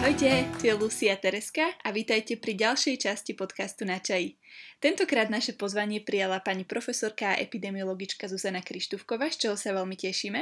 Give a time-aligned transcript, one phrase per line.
[0.00, 4.32] Ahojte, tu je Lucia Tereska a vítajte pri ďalšej časti podcastu Na čaji.
[4.80, 10.40] Tentokrát naše pozvanie prijala pani profesorka a epidemiologička Zuzana Krištúvkova, z čoho sa veľmi tešíme.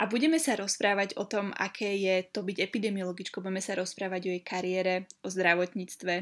[0.00, 4.30] A budeme sa rozprávať o tom, aké je to byť epidemiologičkou, budeme sa rozprávať o
[4.32, 6.14] jej kariére, o zdravotníctve,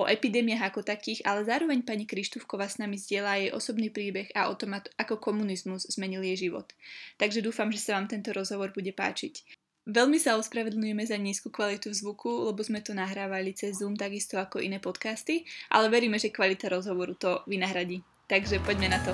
[0.00, 4.48] o epidémiách ako takých, ale zároveň pani Krištúvkova s nami zdieľa jej osobný príbeh a
[4.48, 6.72] o tom, ako komunizmus zmenil jej život.
[7.20, 9.61] Takže dúfam, že sa vám tento rozhovor bude páčiť.
[9.82, 14.62] Veľmi sa ospravedlňujeme za nízku kvalitu zvuku, lebo sme to nahrávali cez Zoom takisto ako
[14.62, 15.42] iné podcasty,
[15.74, 17.98] ale veríme, že kvalita rozhovoru to vynahradí.
[18.30, 19.10] Takže poďme na to.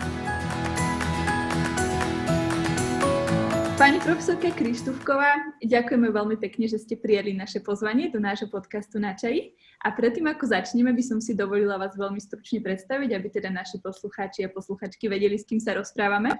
[3.78, 9.14] Pani profesorka Krištúvková, ďakujeme veľmi pekne, že ste prijali naše pozvanie do nášho podcastu na
[9.14, 9.54] čaji.
[9.86, 13.78] A predtým, ako začneme, by som si dovolila vás veľmi stručne predstaviť, aby teda naši
[13.78, 16.34] poslucháči a posluchačky vedeli, s kým sa rozprávame.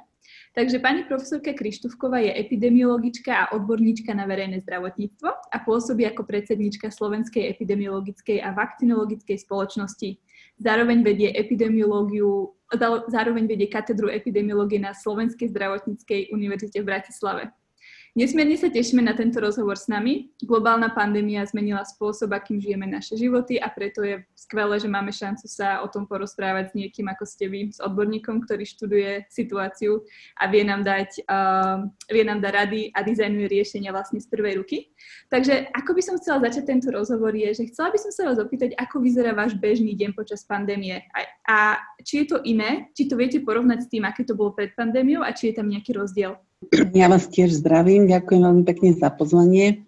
[0.59, 6.91] Takže pani profesorka Krištúvková je epidemiologička a odborníčka na verejné zdravotníctvo a pôsobí ako predsednička
[6.91, 10.19] Slovenskej epidemiologickej a vakcinologickej spoločnosti.
[10.59, 12.58] Zároveň vedie epidemiológiu
[13.09, 17.49] zároveň vedie katedru epidemiológie na Slovenskej zdravotníckej univerzite v Bratislave.
[18.17, 20.33] Nesmierne sa tešíme na tento rozhovor s nami.
[20.41, 25.45] Globálna pandémia zmenila spôsob, akým žijeme naše životy a preto je skvelé, že máme šancu
[25.45, 30.01] sa o tom porozprávať s niekým ako ste vy, s odborníkom, ktorý študuje situáciu
[30.41, 34.65] a vie nám dať, uh, vie nám dať rady a dizajnuje riešenia vlastne z prvej
[34.65, 34.89] ruky.
[35.29, 38.41] Takže ako by som chcela začať tento rozhovor je, že chcela by som sa vás
[38.41, 41.59] opýtať, ako vyzerá váš bežný deň počas pandémie a, a
[42.01, 45.21] či je to iné, či to viete porovnať s tým, aké to bolo pred pandémiou
[45.21, 46.41] a či je tam nejaký rozdiel.
[46.93, 49.87] Ja vás tiež zdravím, ďakujem veľmi pekne za pozvanie.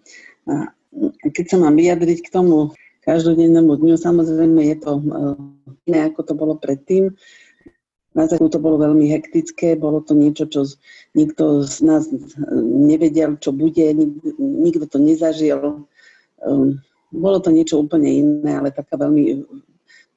[1.21, 2.71] Keď sa mám vyjadriť k tomu
[3.03, 5.03] každodennému dňu, samozrejme je to e,
[5.89, 7.13] iné, ako to bolo predtým.
[8.11, 10.67] Na začiatku to bolo veľmi hektické, bolo to niečo, čo
[11.11, 12.17] nikto z nás e,
[12.61, 13.91] nevedel, čo bude,
[14.39, 15.61] nikto to nezažil.
[15.61, 15.79] E,
[17.11, 19.43] bolo to niečo úplne iné, ale taká veľmi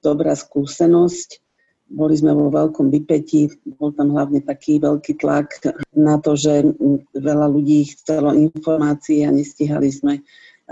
[0.04, 1.43] dobrá skúsenosť.
[1.84, 5.52] Boli sme vo veľkom vypetí, bol tam hlavne taký veľký tlak
[5.92, 6.64] na to, že
[7.12, 10.24] veľa ľudí chcelo informácií a nestihali sme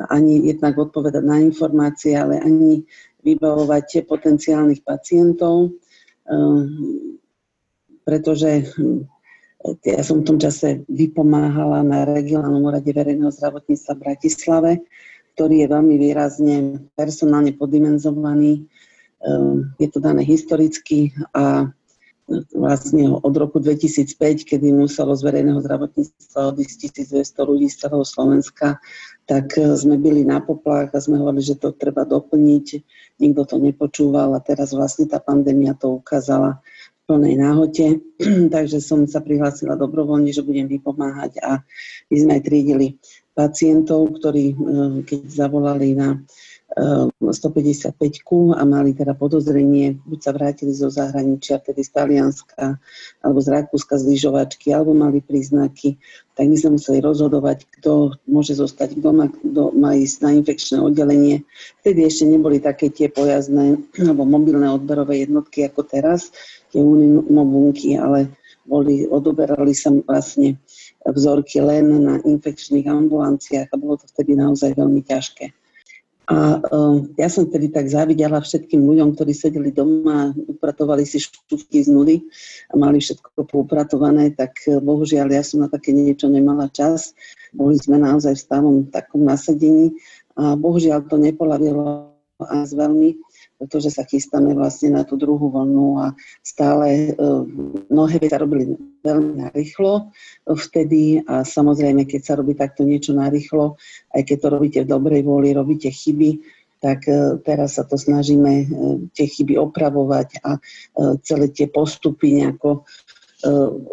[0.08, 2.80] ani jednak odpovedať na informácie, ale ani
[3.22, 5.76] vybavovať potenciálnych pacientov,
[6.26, 7.20] ehm,
[8.02, 9.04] pretože hm,
[9.86, 14.72] ja som v tom čase vypomáhala na regionálnom úrade verejného zdravotníctva v Bratislave,
[15.38, 16.56] ktorý je veľmi výrazne
[16.98, 18.66] personálne podimenzovaný
[19.78, 21.70] je to dané historicky a
[22.54, 28.78] vlastne od roku 2005, kedy muselo z verejného zdravotníctva odísť 1200 ľudí z celého Slovenska,
[29.26, 32.66] tak e, sme byli na poplach a sme hovorili, že to treba doplniť.
[33.20, 37.86] Nikto to nepočúval a teraz vlastne tá pandémia to ukázala v plnej náhote.
[38.54, 41.60] Takže som sa prihlásila dobrovoľne, že budem vypomáhať a
[42.08, 42.86] my sme aj triedili
[43.34, 44.56] pacientov, ktorí e,
[45.04, 46.22] keď zavolali na
[46.72, 52.80] 155 a mali teda podozrenie, buď sa vrátili zo zahraničia, tedy z Talianska,
[53.20, 56.00] alebo z Rakúska z lyžovačky, alebo mali príznaky,
[56.32, 61.44] tak my sme museli rozhodovať, kto môže zostať, má, kto má ísť na infekčné oddelenie.
[61.84, 63.76] Vtedy ešte neboli také tie pojazdné
[64.08, 66.32] alebo mobilné odberové jednotky ako teraz,
[66.72, 68.32] tie unimobunky, ale
[68.64, 70.56] boli, odoberali sa vlastne
[71.04, 75.61] vzorky len na infekčných ambulanciách a bolo to vtedy naozaj veľmi ťažké.
[76.30, 81.82] A uh, ja som tedy tak závidela všetkým ľuďom, ktorí sedeli doma, upratovali si štúvky
[81.82, 82.22] z nuly
[82.70, 87.18] a mali všetko poupratované, tak uh, bohužiaľ ja som na také niečo nemala čas.
[87.50, 89.98] Boli sme naozaj v stavom takom nasadení
[90.38, 92.12] a bohužiaľ to nepolavilo
[92.42, 93.18] nás veľmi
[93.62, 97.46] pretože sa chystáme vlastne na tú druhú vlnu a stále uh,
[97.86, 98.74] mnohé veci sa robili
[99.06, 100.10] veľmi narýchlo
[100.50, 103.78] vtedy a samozrejme, keď sa robí takto niečo narýchlo,
[104.18, 106.42] aj keď to robíte v dobrej vôli, robíte chyby,
[106.82, 108.66] tak uh, teraz sa to snažíme
[109.14, 110.58] tie chyby opravovať a
[111.22, 112.82] celé tie postupy nejako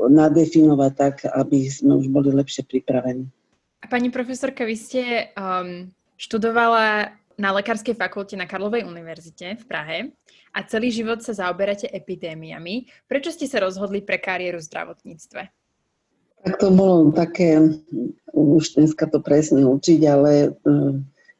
[0.10, 3.26] nadefinovať tak, aby sme už boli lepšie pripravení.
[3.90, 5.90] Pani profesorka, vy ste um,
[6.22, 9.98] študovala na Lekárskej fakulte na Karlovej univerzite v Prahe
[10.52, 12.92] a celý život sa zaoberáte epidémiami.
[13.08, 15.42] Prečo ste sa rozhodli pre kariéru v zdravotníctve?
[16.40, 17.80] Tak to bolo také,
[18.36, 20.96] už dneska to presne učiť, ale uh,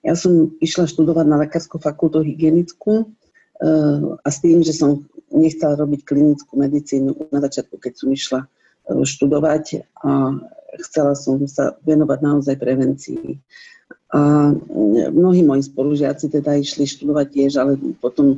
[0.08, 5.04] ja som išla študovať na Lekárskú fakultu hygienickú uh, a s tým, že som
[5.36, 10.40] nechcela robiť klinickú medicínu na začiatku, keď som išla uh, študovať a
[10.84, 13.40] chcela som sa venovať naozaj prevencii.
[14.10, 14.50] A
[15.14, 18.38] mnohí moji spolužiaci teda išli študovať tiež, ale potom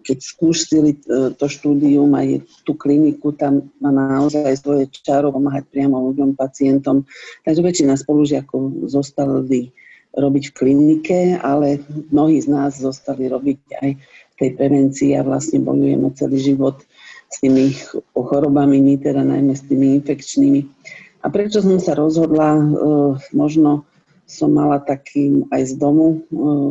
[0.00, 0.98] keď skúšili e,
[1.36, 7.04] to štúdium aj tú kliniku, tam má naozaj svoje čaro pomáhať priamo ľuďom, pacientom.
[7.44, 9.68] Takže väčšina spolužiakov zostali
[10.16, 13.90] robiť v klinike, ale mnohí z nás zostali robiť aj
[14.40, 16.80] tej prevencii a vlastne bojujeme celý život
[17.30, 17.76] s tými
[18.16, 20.60] chorobami, teda najmä s tými infekčnými.
[21.20, 22.56] A prečo som sa rozhodla,
[23.36, 23.84] možno
[24.30, 26.22] som mala taký aj z domu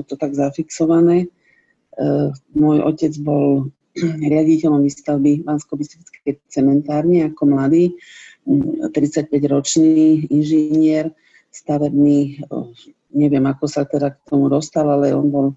[0.08, 1.28] to tak zafixované.
[1.28, 1.28] E,
[2.56, 3.68] môj otec bol
[4.32, 5.76] riaditeľom výstavby bansko
[6.48, 7.92] cementárne ako mladý,
[8.48, 11.12] 35-ročný inžinier,
[11.54, 12.42] stavebný,
[13.14, 15.48] neviem, ako sa teda k tomu dostal, ale on bol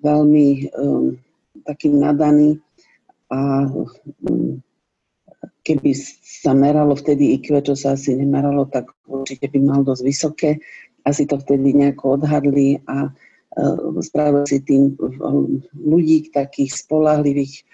[0.00, 1.18] veľmi um,
[1.66, 2.60] taký nadaný
[3.28, 4.60] a um,
[5.64, 5.92] keby
[6.24, 10.50] sa meralo vtedy IQ, čo sa asi nemeralo, tak určite by mal dosť vysoké.
[11.08, 14.92] Asi to vtedy nejako odhadli a uh, spravili si tým
[15.72, 17.64] ľudí takých spolahlivých.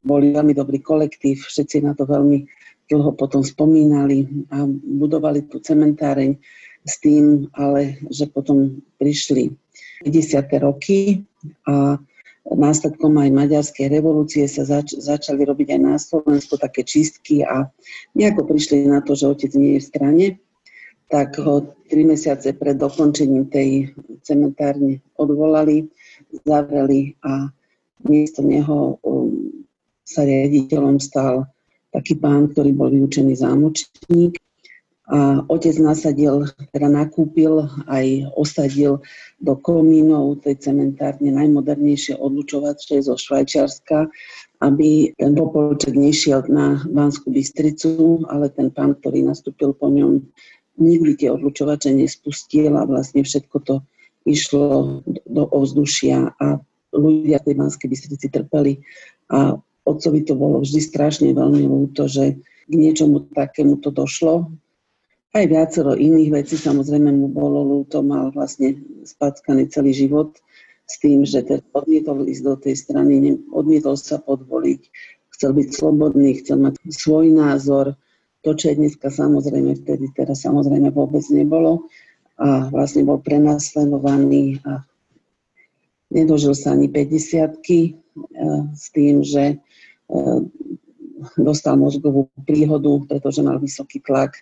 [0.00, 2.48] Boli veľmi dobrý kolektív, všetci na to veľmi
[2.90, 6.36] dlho potom spomínali a budovali tú cementáreň
[6.82, 9.54] s tým, ale že potom prišli
[10.02, 10.50] 50.
[10.58, 11.22] roky
[11.64, 11.96] a
[12.42, 17.70] následkom aj maďarskej revolúcie sa zač- začali robiť aj na Slovensku také čistky a
[18.18, 20.24] nejako prišli na to, že otec nie je v strane,
[21.12, 23.92] tak ho tri mesiace pred dokončením tej
[24.24, 25.92] cementárne odvolali,
[26.40, 27.52] zavreli a
[28.08, 29.52] miesto neho um,
[30.08, 31.52] sa riaditeľom stal
[31.92, 34.40] taký pán, ktorý bol vyučený zámočník.
[35.12, 39.04] A otec nasadil, teda nakúpil aj osadil
[39.36, 44.08] do komínov tej cementárne najmodernejšie odlučovače zo Švajčiarska,
[44.64, 50.24] aby ten popolček nešiel na Banskú Bystricu, ale ten pán, ktorý nastúpil po ňom,
[50.82, 53.74] nikdy tie odlučovače nespustil a vlastne všetko to
[54.26, 56.46] išlo do ovzdušia a
[56.92, 58.82] ľudia tej Banskej Bystrici trpeli.
[59.30, 59.56] A
[59.86, 64.50] otcovi to bolo vždy strašne veľmi ľúto, že k niečomu takému to došlo,
[65.32, 68.76] aj viacero iných vecí, samozrejme mu bolo ľúto, mal vlastne
[69.08, 70.36] spackaný celý život
[70.84, 74.80] s tým, že teda odmietol ísť do tej strany, odmietol sa podvoliť,
[75.32, 77.96] chcel byť slobodný, chcel mať svoj názor,
[78.42, 81.86] to, čo je dneska samozrejme vtedy, teraz samozrejme vôbec nebolo
[82.42, 84.82] a vlastne bol prenasledovaný a
[86.10, 87.86] nedožil sa ani 50 e,
[88.74, 89.56] s tým, že e,
[91.38, 94.36] dostal mozgovú príhodu, pretože mal vysoký tlak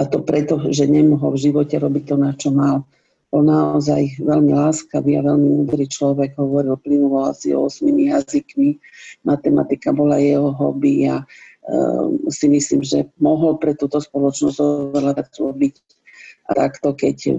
[0.00, 2.88] a to preto, že nemohol v živote robiť to, na čo mal.
[3.30, 8.80] Bol naozaj veľmi láskavý a veľmi múdry človek, hovoril plynulo asi o osmými jazykmi,
[9.22, 11.22] matematika bola jeho hobby a
[12.32, 15.74] si myslím, že mohol pre túto spoločnosť oveľa viac robiť.
[16.48, 17.36] A takto, keď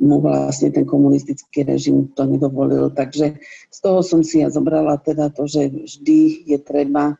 [0.00, 2.90] mu vlastne ten komunistický režim to nedovolil.
[2.90, 3.38] Takže
[3.70, 7.16] z toho som si ja zobrala teda to, že vždy je treba e,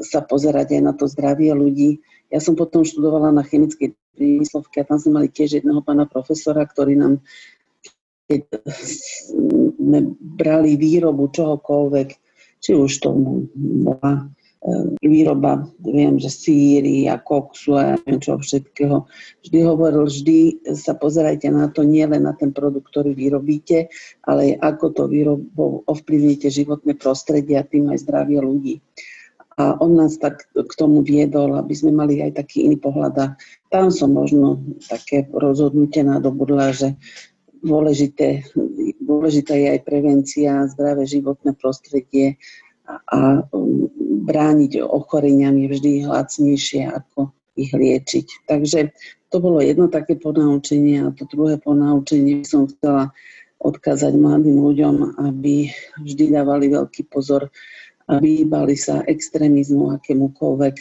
[0.00, 4.88] sa pozerať aj na to zdravie ľudí, ja som potom študovala na chemickej prímyslovke a
[4.88, 7.22] tam sme mali tiež jedného pána profesora, ktorý nám
[8.26, 8.42] keď
[9.78, 12.08] sme brali výrobu čohokoľvek,
[12.58, 13.14] či už to
[13.54, 14.26] bola
[14.98, 19.06] výroba, viem, že síry a koksu a neviem čo všetkého.
[19.46, 20.38] Vždy hovoril, vždy
[20.74, 23.86] sa pozerajte na to, nie len na ten produkt, ktorý vyrobíte,
[24.26, 28.74] ale aj ako to výrobou ovplyvníte životné prostredie a tým aj zdravie ľudí.
[29.56, 33.14] A on nás tak k tomu viedol, aby sme mali aj taký iný pohľad.
[33.16, 33.26] A
[33.72, 36.92] tam som možno také rozhodnutie nadobudla, že
[37.64, 38.44] dôležité,
[39.00, 42.36] dôležitá je aj prevencia, zdravé životné prostredie
[42.86, 43.90] a, um,
[44.26, 48.46] brániť ochoreniam je vždy lacnejšie, ako ich liečiť.
[48.46, 48.90] Takže
[49.30, 53.10] to bolo jedno také ponaučenie a to druhé ponaučenie som chcela
[53.62, 55.72] odkázať mladým ľuďom, aby
[56.04, 57.48] vždy dávali veľký pozor
[58.06, 60.76] a vyhýbali sa extrémizmu akémukoľvek,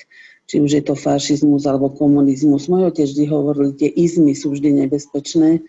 [0.46, 2.70] či už je to fašizmus alebo komunizmus.
[2.70, 5.66] Môj otec vždy hovoril, tie izmy sú vždy nebezpečné,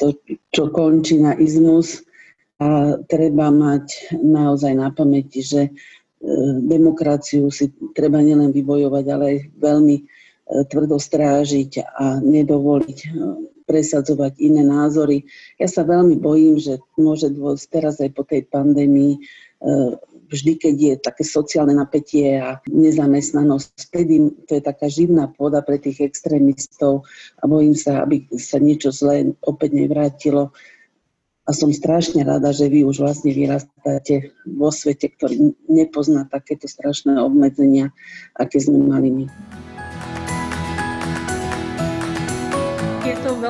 [0.00, 0.16] to,
[0.50, 2.00] čo končí na izmus
[2.60, 5.70] a treba mať naozaj na pamäti, že e,
[6.60, 10.02] demokraciu si treba nielen vybojovať, ale aj veľmi e,
[10.68, 13.08] tvrdo strážiť a nedovoliť e,
[13.64, 15.24] presadzovať iné názory.
[15.56, 19.22] Ja sa veľmi bojím, že môže dôjsť teraz aj po tej pandémii
[20.30, 24.14] vždy, keď je také sociálne napätie a nezamestnanosť, vtedy
[24.46, 27.04] to je taká živná pôda pre tých extrémistov
[27.42, 30.54] a bojím sa, aby sa niečo zlé opäť nevrátilo.
[31.50, 37.18] A som strašne rada, že vy už vlastne vyrastáte vo svete, ktorý nepozná takéto strašné
[37.18, 37.90] obmedzenia,
[38.38, 39.26] aké sme mali my.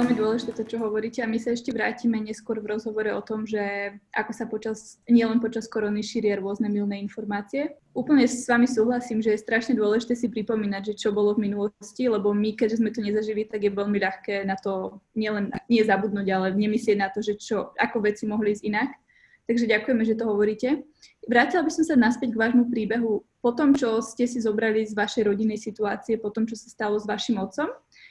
[0.01, 3.45] Veľmi dôležité to, čo hovoríte a my sa ešte vrátime neskôr v rozhovore o tom,
[3.45, 7.77] že ako sa počas, nielen počas korony šíria rôzne milné informácie.
[7.93, 12.09] Úplne s vami súhlasím, že je strašne dôležité si pripomínať, že čo bolo v minulosti,
[12.09, 16.29] lebo my, keďže sme to nezažili, tak je veľmi ľahké na to nielen nie zabudnúť,
[16.33, 18.97] ale nemyslieť na to, že čo, ako veci mohli ísť inak.
[19.53, 20.69] Takže ďakujeme, že to hovoríte.
[21.29, 23.27] Vrátila by som sa naspäť k vášmu príbehu.
[23.43, 26.97] Po tom, čo ste si zobrali z vašej rodinnej situácie, po tom, čo sa stalo
[26.97, 27.69] s vašim otcom,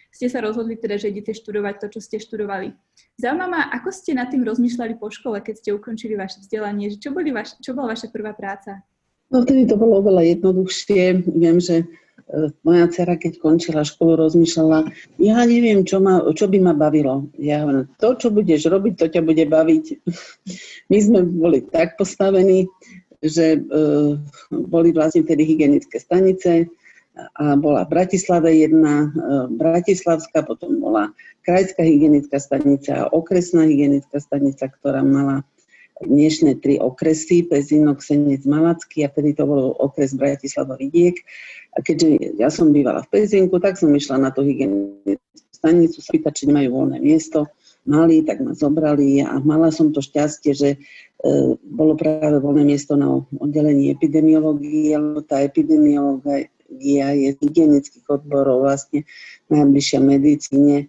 [0.09, 2.73] ste sa rozhodli teda, že idete študovať to, čo ste študovali.
[3.21, 6.97] Zaujíma ma, ako ste nad tým rozmýšľali po škole, keď ste ukončili vaše vzdelanie, že
[6.97, 8.81] čo, boli vaš, čo bola vaša prvá práca?
[9.29, 11.29] No vtedy to bolo oveľa jednoduchšie.
[11.29, 14.89] Viem, že e, moja dcera, keď končila školu, rozmýšľala,
[15.21, 17.29] ja neviem, čo, ma, čo by ma bavilo.
[17.37, 19.85] Ja hovorím, to, čo budeš robiť, to ťa bude baviť.
[20.89, 22.65] My sme boli tak postavení,
[23.19, 24.15] že uh,
[24.49, 26.71] boli vlastne tedy hygienické stanice,
[27.17, 29.07] a bola v Bratislave jedna, e,
[29.57, 31.11] Bratislavská, potom bola
[31.43, 35.43] krajská hygienická stanica a okresná hygienická stanica, ktorá mala
[35.99, 41.19] dnešné tri okresy, Pezinok, Senec, Malacký a vtedy to bol okres Bratislava Vidiek.
[41.75, 45.19] A keďže ja som bývala v Pezinku, tak som išla na tú hygienickú
[45.51, 47.51] stanicu spýtať, či nemajú voľné miesto.
[47.83, 50.77] Mali, tak ma zobrali a mala som to šťastie, že e,
[51.59, 59.05] bolo práve voľné miesto na oddelení epidemiológie, lebo tá epidemiológia GIA je hygienických odborov vlastne
[59.49, 60.87] najbližšia medicíne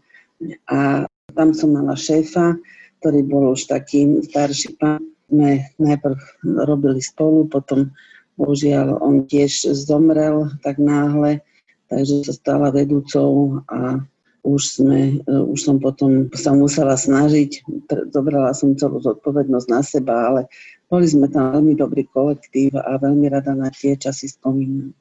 [0.69, 2.59] a tam som mala šéfa,
[3.01, 5.01] ktorý bol už taký starší pán.
[5.31, 6.19] My najprv
[6.67, 7.95] robili spolu, potom
[8.35, 11.39] bohužiaľ on tiež zomrel tak náhle,
[11.87, 14.03] takže sa stala vedúcou a
[14.43, 17.63] už, sme, už som potom sa musela snažiť,
[18.11, 20.41] zobrala som celú zodpovednosť na seba, ale
[20.89, 24.97] boli sme tam veľmi dobrý kolektív a veľmi rada na tie časy spomínam.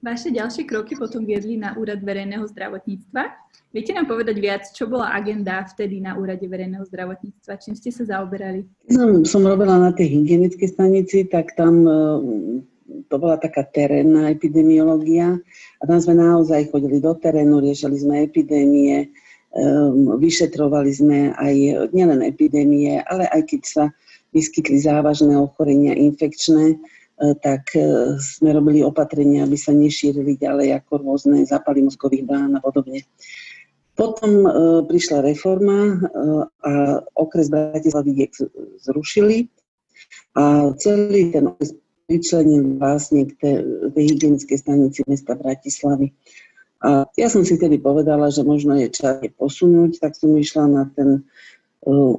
[0.00, 3.22] Vaše ďalšie kroky potom viedli na Úrad verejného zdravotníctva.
[3.70, 7.60] Viete nám povedať viac, čo bola agenda vtedy na Úrade verejného zdravotníctva?
[7.60, 8.64] Čím ste sa zaoberali?
[8.88, 11.96] No, som robila na tej hygienickej stanici, tak tam e,
[13.06, 15.36] to bola taká terénna epidemiológia
[15.78, 19.08] a tam sme naozaj chodili do terénu, riešili sme epidémie, e,
[20.16, 21.54] vyšetrovali sme aj
[21.92, 23.84] nielen epidémie, ale aj keď sa
[24.32, 26.80] vyskytli závažné ochorenia infekčné,
[27.44, 32.60] tak e, sme robili opatrenia, aby sa nešírili ďalej ako rôzne zápaly mozgových brán a
[32.64, 33.04] podobne.
[33.92, 34.50] Potom e,
[34.88, 36.00] prišla reforma
[36.64, 36.72] a
[37.12, 38.32] okres Bratislavy
[38.80, 39.52] zrušili
[40.32, 41.76] a celý ten okres
[42.10, 43.54] pričlenil vlastne k tej,
[43.94, 46.10] tej hygienickej stanici mesta Bratislavy.
[46.80, 50.64] A ja som si tedy povedala, že možno je čas je posunúť, tak som išla
[50.66, 51.22] na ten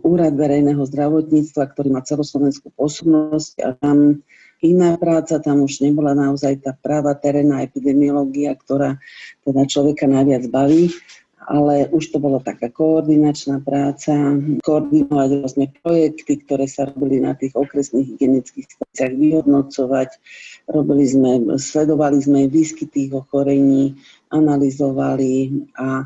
[0.01, 4.25] úrad verejného zdravotníctva, ktorý má celoslovenskú posunnosť a tam
[4.61, 9.01] iná práca, tam už nebola naozaj tá práva terénna epidemiológia, ktorá
[9.41, 10.93] teda človeka najviac baví,
[11.41, 14.13] ale už to bolo taká koordinačná práca,
[14.61, 20.09] koordinovať rôzne projekty, ktoré sa robili na tých okresných hygienických staniciach, vyhodnocovať.
[20.69, 23.97] Robili sme, sledovali sme výskyt tých ochorení,
[24.29, 26.05] analyzovali a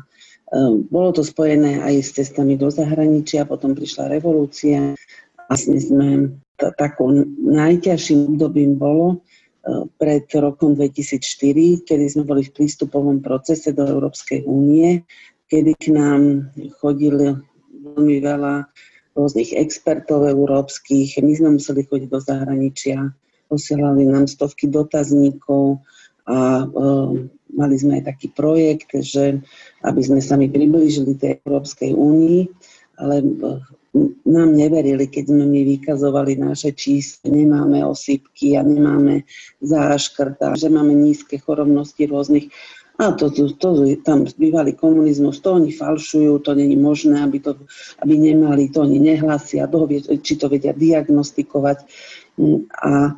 [0.88, 4.96] bolo to spojené aj s cestami do zahraničia, potom prišla revolúcia.
[5.46, 6.08] Vlastne sme
[6.56, 9.16] takou najťažším obdobím bolo e,
[10.00, 15.04] pred rokom 2004, kedy sme boli v prístupovom procese do Európskej únie,
[15.46, 17.36] kedy k nám chodili
[17.70, 18.66] veľmi veľa
[19.16, 21.16] rôznych expertov európskych.
[21.24, 22.98] My sme museli chodiť do zahraničia,
[23.48, 25.80] posielali nám stovky dotazníkov
[26.28, 26.64] a e,
[27.56, 29.40] mali sme aj taký projekt, že
[29.86, 32.40] aby sme sa mi priblížili tej Európskej únii,
[33.00, 33.26] ale e,
[34.26, 39.24] nám neverili, keď sme my vykazovali naše čísla, nemáme osýpky a nemáme
[39.64, 42.52] záškrta, že máme nízke chorobnosti rôznych.
[42.96, 43.68] A to, to, to
[44.08, 47.52] tam bývalý komunizmus, to oni falšujú, to není možné, aby, to,
[48.00, 49.68] aby nemali, to oni nehlasia,
[50.24, 51.84] či to vedia diagnostikovať.
[52.80, 53.12] A e,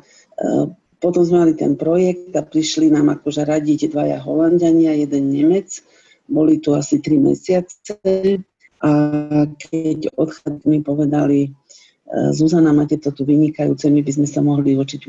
[0.99, 5.79] potom sme mali ten projekt a prišli nám akože radiť dvaja Holandiania, jeden Nemec.
[6.27, 8.43] Boli tu asi tri mesiace
[8.79, 8.91] a
[9.59, 11.49] keď odchádzali, mi povedali, e,
[12.31, 15.01] Zuzana, máte to tu vynikajúce, my by sme sa mohli učiť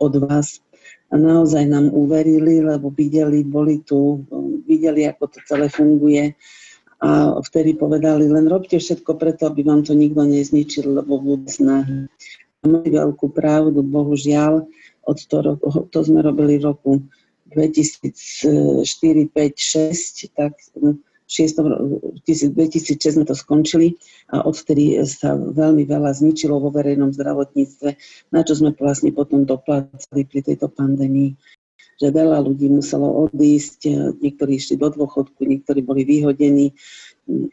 [0.00, 0.64] od vás.
[1.10, 4.24] A naozaj nám uverili, lebo videli, boli tu,
[4.64, 6.32] videli, ako to celé funguje.
[7.00, 12.06] A vtedy povedali, len robte všetko preto, aby vám to nikto nezničil, lebo vôbec snahy.
[12.60, 14.68] Mali veľkú pravdu, bohužiaľ,
[15.08, 15.56] od to,
[15.88, 17.00] to sme robili v roku
[17.56, 20.52] 2004, 5, 6, tak
[21.30, 23.94] 2006 sme to skončili
[24.34, 27.88] a odvtedy sa veľmi veľa zničilo vo verejnom zdravotníctve,
[28.34, 31.38] na čo sme vlastne potom doplácali pri tejto pandémii
[32.00, 33.84] že veľa ľudí muselo odísť,
[34.24, 36.72] niektorí išli do dôchodku, niektorí boli vyhodení,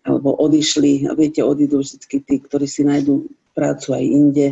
[0.07, 4.47] alebo odišli, viete, odídu vždy tí, ktorí si nájdú prácu aj inde,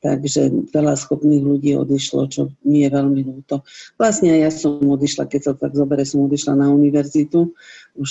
[0.00, 3.64] takže veľa schopných ľudí odišlo, čo mi je veľmi ľúto.
[3.96, 7.52] Vlastne ja som odišla, keď sa tak zobere, som odišla na univerzitu,
[7.96, 8.08] už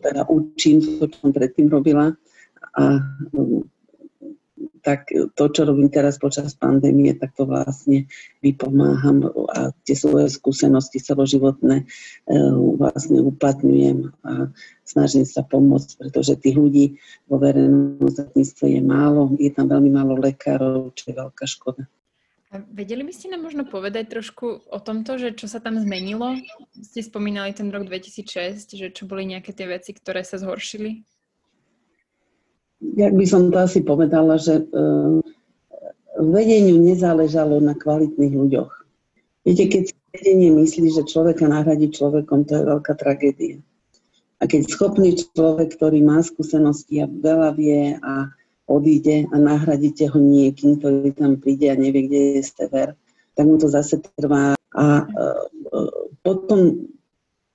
[0.00, 2.16] teda učím to, čo som predtým robila
[2.76, 2.82] a
[4.86, 8.06] tak to, čo robím teraz počas pandémie, tak to vlastne
[8.38, 11.84] vypomáham a tie svoje skúsenosti celoživotné e,
[12.78, 14.54] vlastne uplatňujem a
[14.86, 16.86] snažím sa pomôcť, pretože tých ľudí
[17.26, 21.90] vo verejnom zdravotníctve je málo, je tam veľmi málo lekárov, čo je veľká škoda.
[22.54, 26.38] A vedeli by ste nám možno povedať trošku o tomto, že čo sa tam zmenilo?
[26.78, 31.02] Ste spomínali ten rok 2006, že čo boli nejaké tie veci, ktoré sa zhoršili?
[32.94, 35.18] Jak by som to asi povedala, že uh,
[36.20, 38.72] vedeniu nezáležalo na kvalitných ľuďoch.
[39.46, 43.58] Viete, keď vedenie myslí, že človeka nahradí človekom, to je veľká tragédia.
[44.36, 48.28] A keď schopný človek, ktorý má skúsenosti a veľa vie a
[48.68, 52.92] odíde a nahradíte ho niekým, ktorý tam príde a nevie, kde je sever,
[53.32, 54.58] tak mu to zase trvá.
[54.76, 55.44] A uh,
[56.20, 56.90] potom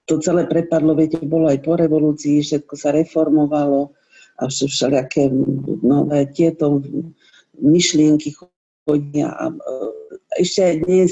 [0.10, 3.94] to celé prepadlo, viete, bolo aj po revolúcii, všetko sa reformovalo,
[4.40, 5.28] a všelijaké
[5.84, 6.80] nové tieto
[7.60, 8.34] myšlienky
[8.88, 9.36] chodia.
[9.36, 9.52] A
[10.40, 11.12] ešte aj dnes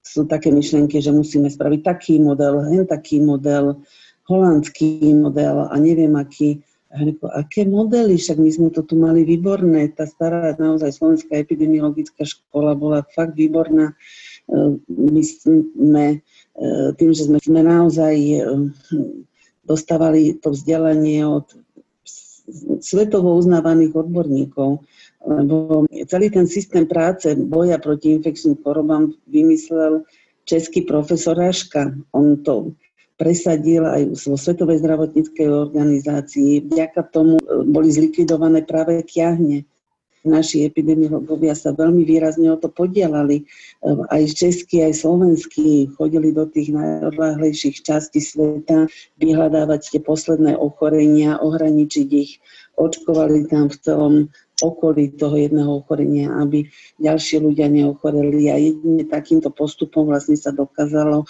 [0.00, 3.78] sú také myšlienky, že musíme spraviť taký model, hen taký model,
[4.26, 6.62] holandský model a neviem aký.
[6.90, 7.06] A
[7.38, 12.74] aké modely, však my sme to tu mali výborné, tá stará naozaj slovenská epidemiologická škola
[12.74, 13.94] bola fakt výborná.
[14.50, 16.18] E, my sme e,
[16.98, 18.38] tým, že sme, sme naozaj e,
[19.62, 21.46] dostávali to vzdelanie od
[22.80, 24.82] svetovo uznávaných odborníkov,
[25.24, 30.02] lebo celý ten systém práce boja proti infekčným chorobám vymyslel
[30.44, 31.94] český profesor Raška.
[32.16, 32.74] On to
[33.20, 36.72] presadil aj vo Svetovej zdravotníckej organizácii.
[36.72, 37.36] Vďaka tomu
[37.68, 39.68] boli zlikvidované práve kiahne
[40.24, 43.44] naši epidemiologovia sa veľmi výrazne o to podielali.
[43.84, 48.88] Ehm, aj českí, aj slovenskí chodili do tých najodláhlejších častí sveta
[49.20, 52.40] vyhľadávať tie posledné ochorenia, ohraničiť ich.
[52.80, 54.14] Očkovali tam v celom
[54.60, 56.68] okolí toho jedného ochorenia, aby
[57.00, 61.24] ďalší ľudia neochoreli a jedine takýmto postupom vlastne sa dokázalo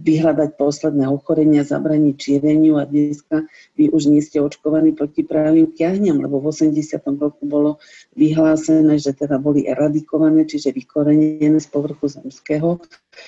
[0.00, 3.44] vyhľadať posledné ochorenia, zabraniť číreniu a dneska
[3.76, 6.96] vy už nie ste očkovaní proti právým kiahňam, lebo v 80.
[7.20, 7.76] roku bolo
[8.16, 12.80] vyhlásené, že teda boli eradikované, čiže vykorenené z povrchu zemského.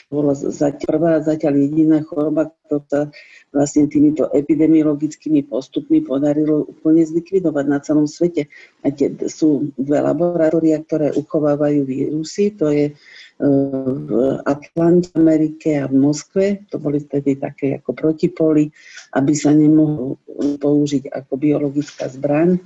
[0.09, 3.13] Bola zatiaľ, prvá zatiaľ jediná choroba, ktorá
[3.53, 8.49] vlastne týmito epidemiologickými postupmi podarilo úplne zlikvidovať na celom svete.
[8.81, 12.97] A tie sú dve laboratória, ktoré uchovávajú vírusy, to je
[13.41, 14.11] v
[14.47, 16.45] Atlante, Amerike a v Moskve.
[16.71, 18.71] To boli vtedy také ako protipoly,
[19.17, 20.21] aby sa nemohol
[20.61, 22.61] použiť ako biologická zbraň,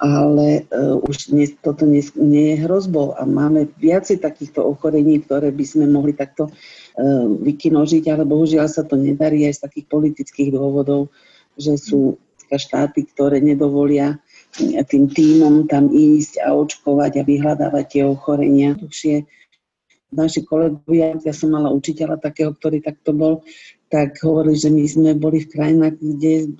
[0.00, 5.84] ale uh, už toto nie, je hrozbou a máme viacej takýchto ochorení, ktoré by sme
[5.84, 11.12] mohli takto uh, vykinožiť, ale bohužiaľ sa to nedarí aj z takých politických dôvodov,
[11.60, 12.16] že sú
[12.48, 14.16] štáty, ktoré nedovolia
[14.86, 18.78] tým týmom tam ísť a očkovať a vyhľadávať tie ochorenia.
[18.78, 19.26] Dlhšie
[20.16, 23.44] naši kolegovia, ja som mala učiteľa takého, ktorý takto bol,
[23.86, 26.50] tak hovorili, že my sme boli v krajinách, kde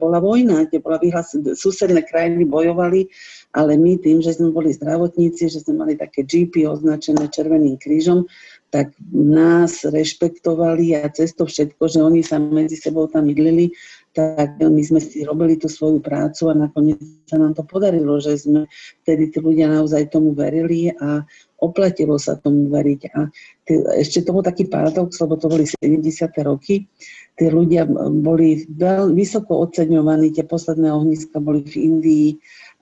[0.00, 3.10] bola vojna, kde bola vyhlas, susedné krajiny bojovali,
[3.52, 8.24] ale my tým, že sme boli zdravotníci, že sme mali také GP označené červeným krížom,
[8.68, 13.72] tak nás rešpektovali a cez to všetko, že oni sa medzi sebou tam mydlili,
[14.12, 18.40] tak my sme si robili tú svoju prácu a nakoniec sa nám to podarilo, že
[18.40, 18.68] sme
[19.04, 21.24] vtedy tí ľudia naozaj tomu verili a
[21.58, 23.00] oplatilo sa tomu veriť.
[23.14, 23.26] A
[23.66, 26.02] t- ešte to bol taký paradox, lebo to boli 70.
[26.46, 26.86] roky,
[27.34, 27.86] tí ľudia
[28.22, 32.28] boli veľ, vysoko oceňovaní, tie posledné ohniska boli v Indii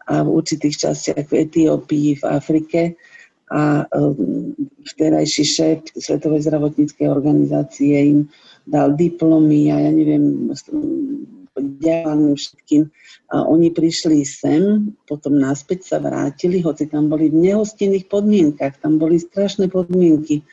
[0.07, 2.81] a v určitých častiach v Etiópii, v Afrike
[3.47, 8.27] a um, vtedajší šéf Svetovej zdravotníckej organizácie im
[8.67, 10.51] dal diplomy a ja neviem,
[11.61, 12.83] ďakujem všetkým.
[13.33, 19.19] Oni prišli sem, potom náspäť sa vrátili, hoci tam boli v nehostinných podmienkach, tam boli
[19.19, 20.45] strašné podmienky.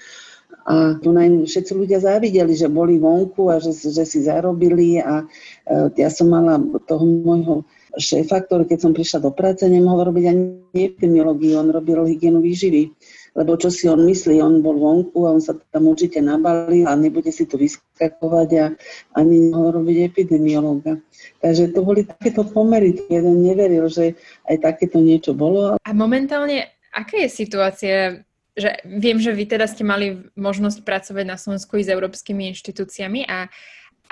[0.63, 5.27] A tu všetci ľudia závideli, že boli vonku a že, že si zarobili a
[5.67, 6.55] e, ja som mala
[6.87, 7.67] toho môjho
[7.99, 12.95] šéfa, ktorý keď som prišla do práce, nemohol robiť ani epidemiológiu, on robil hygienu výživy
[13.33, 16.93] lebo čo si on myslí, on bol vonku a on sa tam určite nabalil a
[16.93, 18.65] nebude si tu vyskakovať a
[19.17, 21.01] ani nemohol robiť epidemiológa.
[21.41, 22.93] Takže to boli takéto pomery.
[23.09, 24.13] Jeden neveril, že
[24.45, 25.81] aj takéto niečo bolo.
[25.81, 27.97] A momentálne, aká je situácia
[28.53, 33.25] že viem, že vy teda ste mali možnosť pracovať na Slovensku i s európskymi inštitúciami
[33.25, 33.49] a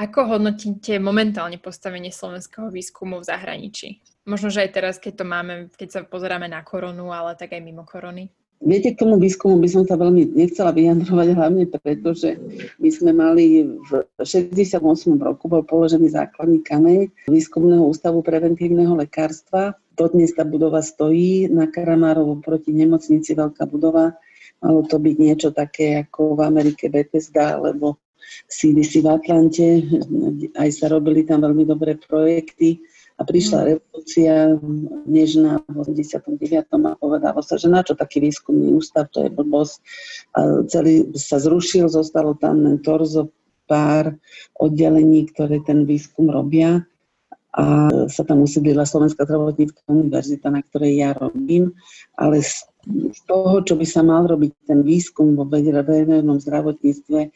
[0.02, 4.02] Ako hodnotíte momentálne postavenie slovenského výskumu v zahraničí?
[4.24, 7.62] Možno, že aj teraz, keď to máme, keď sa pozeráme na koronu, ale tak aj
[7.62, 8.32] mimo korony.
[8.62, 12.38] Viete, k tomu výskumu by som sa veľmi nechcela vyjadrovať, hlavne preto, že
[12.78, 13.90] my sme mali v
[14.22, 14.78] 68.
[15.18, 19.74] roku bol položený základný kameň Výskumného ústavu preventívneho lekárstva.
[19.98, 24.14] Dodnes tá budova stojí na Karamárovo proti nemocnici, veľká budova.
[24.62, 27.98] Malo to byť niečo také ako v Amerike Bethesda alebo
[28.46, 29.68] CDC v Atlante.
[30.54, 32.78] Aj sa robili tam veľmi dobré projekty
[33.22, 33.66] a prišla mm.
[33.70, 34.34] revolúcia
[35.06, 36.42] nežná v 89.
[36.66, 39.78] a povedalo sa, že na čo taký výskumný ústav, to je blbosť.
[40.34, 43.30] A celý sa zrušil, zostalo tam len torzo
[43.70, 44.18] pár
[44.58, 46.82] oddelení, ktoré ten výskum robia
[47.52, 51.76] a sa tam usídlila Slovenská zdravotnícká univerzita, na ktorej ja robím,
[52.16, 52.64] ale z
[53.28, 57.30] toho, čo by sa mal robiť ten výskum vo verejnom zdravotníctve, e,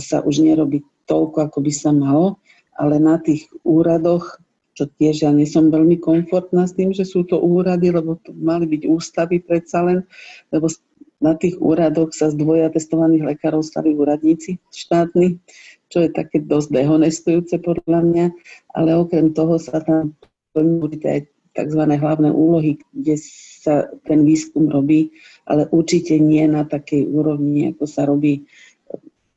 [0.00, 2.40] sa už nerobí toľko, ako by sa malo,
[2.72, 4.40] ale na tých úradoch
[4.72, 8.32] čo tiež ja nie som veľmi komfortná s tým, že sú to úrady, lebo to
[8.32, 10.04] mali byť ústavy predsa len,
[10.48, 10.72] lebo
[11.22, 15.38] na tých úradoch sa z dvojatestovaných lekárov stali úradníci štátni,
[15.86, 18.26] čo je také dosť dehonestujúce podľa mňa,
[18.74, 20.18] ale okrem toho sa tam
[20.50, 21.20] plní aj
[21.52, 21.82] tzv.
[21.84, 23.14] hlavné úlohy, kde
[23.62, 25.12] sa ten výskum robí,
[25.46, 28.48] ale určite nie na takej úrovni, ako sa robí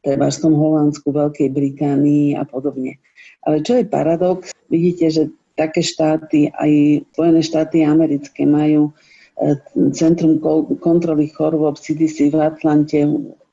[0.02, 3.02] treba v tom Holandsku, Veľkej Británii a podobne.
[3.46, 5.24] Ale čo je paradox, vidíte, že
[5.56, 8.92] také štáty, aj Spojené štáty americké majú
[9.40, 9.56] e,
[9.96, 10.42] Centrum
[10.84, 13.06] kontroly chorôb CDC v Atlante,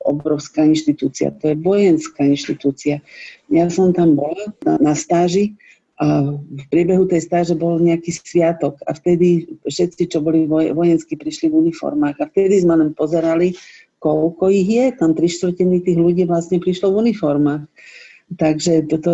[0.03, 1.31] obrovská inštitúcia.
[1.39, 2.99] To je vojenská inštitúcia.
[3.47, 5.55] Ja som tam bola na, stáži
[5.95, 11.47] a v priebehu tej stáže bol nejaký sviatok a vtedy všetci, čo boli vojensky, prišli
[11.47, 13.55] v uniformách a vtedy sme len pozerali,
[14.03, 14.85] koľko ich je.
[14.99, 17.63] Tam tri štvrtiny tých ľudí vlastne prišlo v uniformách.
[18.39, 19.11] Takže toto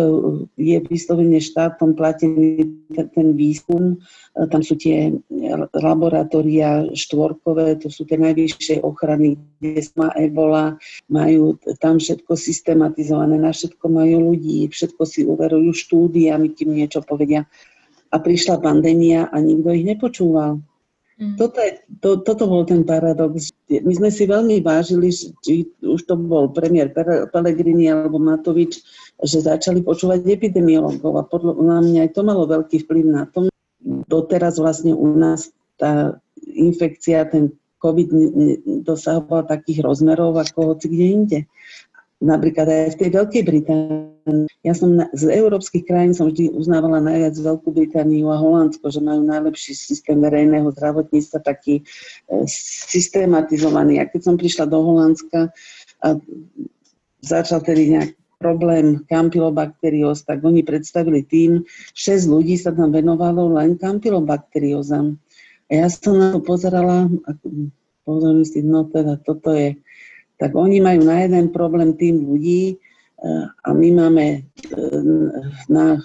[0.54, 2.62] je vyslovene štátom platený
[2.94, 3.98] ten výskum.
[4.34, 5.10] Tam sú tie
[5.74, 10.78] laboratória štvorkové, to sú tie najvyššie ochrany, kde má ebola,
[11.10, 17.44] majú tam všetko systematizované, na všetko majú ľudí, všetko si uverujú štúdiami, kým niečo povedia.
[18.10, 20.62] A prišla pandémia a nikto ich nepočúval.
[21.20, 21.36] Mm.
[21.36, 23.52] Toto, je, to, toto bol ten paradox.
[23.68, 26.96] My sme si veľmi vážili, či už to bol premiér
[27.28, 28.80] Pellegrini alebo Matovič,
[29.20, 33.52] že začali počúvať epidemiologov a podľa mňa aj to malo veľký vplyv na tom.
[33.84, 38.08] Doteraz vlastne u nás tá infekcia, ten COVID
[38.84, 41.38] dosahoval takých rozmerov ako hoci kde inde
[42.20, 44.52] napríklad aj v tej Veľkej Británii.
[44.60, 49.00] Ja som na, z európskych krajín som vždy uznávala najviac Veľkú Britániu a Holandsko, že
[49.00, 51.82] majú najlepší systém verejného zdravotníctva, taký e,
[52.92, 54.04] systematizovaný.
[54.04, 55.48] A keď som prišla do Holandska
[56.04, 56.08] a
[57.24, 63.76] začal tedy nejak problém kampylobakterióz, tak oni predstavili tým, 6 ľudí sa tam venovalo len
[63.76, 65.20] kampylobakteriózam.
[65.68, 67.30] A ja som na to pozerala a
[68.08, 69.76] pozorím si, no teda toto je
[70.40, 75.20] tak oni majú na jeden problém tým ľudí eh, a my máme eh,
[75.68, 76.00] na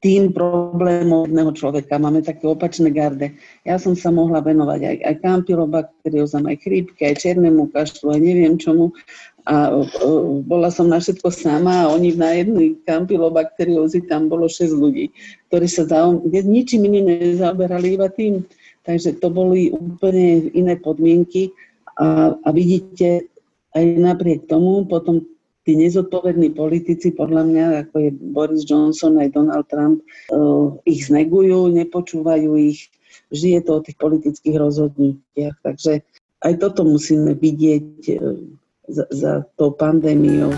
[0.00, 2.00] tým problémom jedného človeka.
[2.00, 3.36] Máme také opačné garde.
[3.68, 8.56] Ja som sa mohla venovať aj, aj kampylobakteriózam, aj chrípke, aj černému kašlu, aj neviem
[8.56, 8.96] čomu.
[9.44, 14.72] A uh, bola som na všetko sama a oni na jednej kampylobakteriózy tam bolo 6
[14.72, 15.12] ľudí,
[15.52, 18.40] ktorí sa zaom- ničím iným nezaoberali, iba tým.
[18.88, 21.52] Takže to boli úplne iné podmienky
[22.00, 23.28] a, a vidíte,
[23.76, 25.22] aj napriek tomu potom
[25.62, 30.00] tí nezodpovední politici, podľa mňa, ako je Boris Johnson aj Donald Trump,
[30.32, 32.88] uh, ich znegujú, nepočúvajú ich.
[33.30, 35.56] Vždy je to o tých politických rozhodnutiach.
[35.62, 36.02] Takže
[36.42, 37.86] aj toto musíme vidieť
[38.18, 38.40] uh,
[38.88, 40.50] za, za tou pandémiou.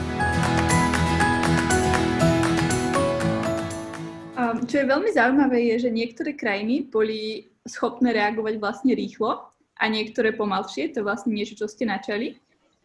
[4.62, 9.44] Čo je veľmi zaujímavé, je, že niektoré krajiny boli schopné reagovať vlastne rýchlo
[9.76, 10.94] a niektoré pomalšie.
[10.94, 12.40] To je vlastne niečo, čo ste načali.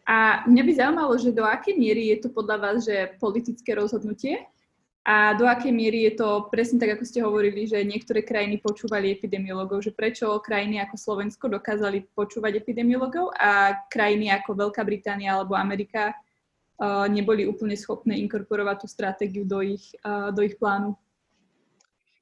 [0.08, 4.48] A mňa by zaujímalo, že do akej miery je to podľa vás, že politické rozhodnutie
[5.04, 9.12] a do akej miery je to presne tak, ako ste hovorili, že niektoré krajiny počúvali
[9.12, 15.56] epidemiologov, že prečo krajiny ako Slovensko dokázali počúvať epidemiologov a krajiny ako Veľká Británia alebo
[15.60, 20.96] Amerika uh, neboli úplne schopné inkorporovať tú stratégiu do ich, uh, do ich plánu.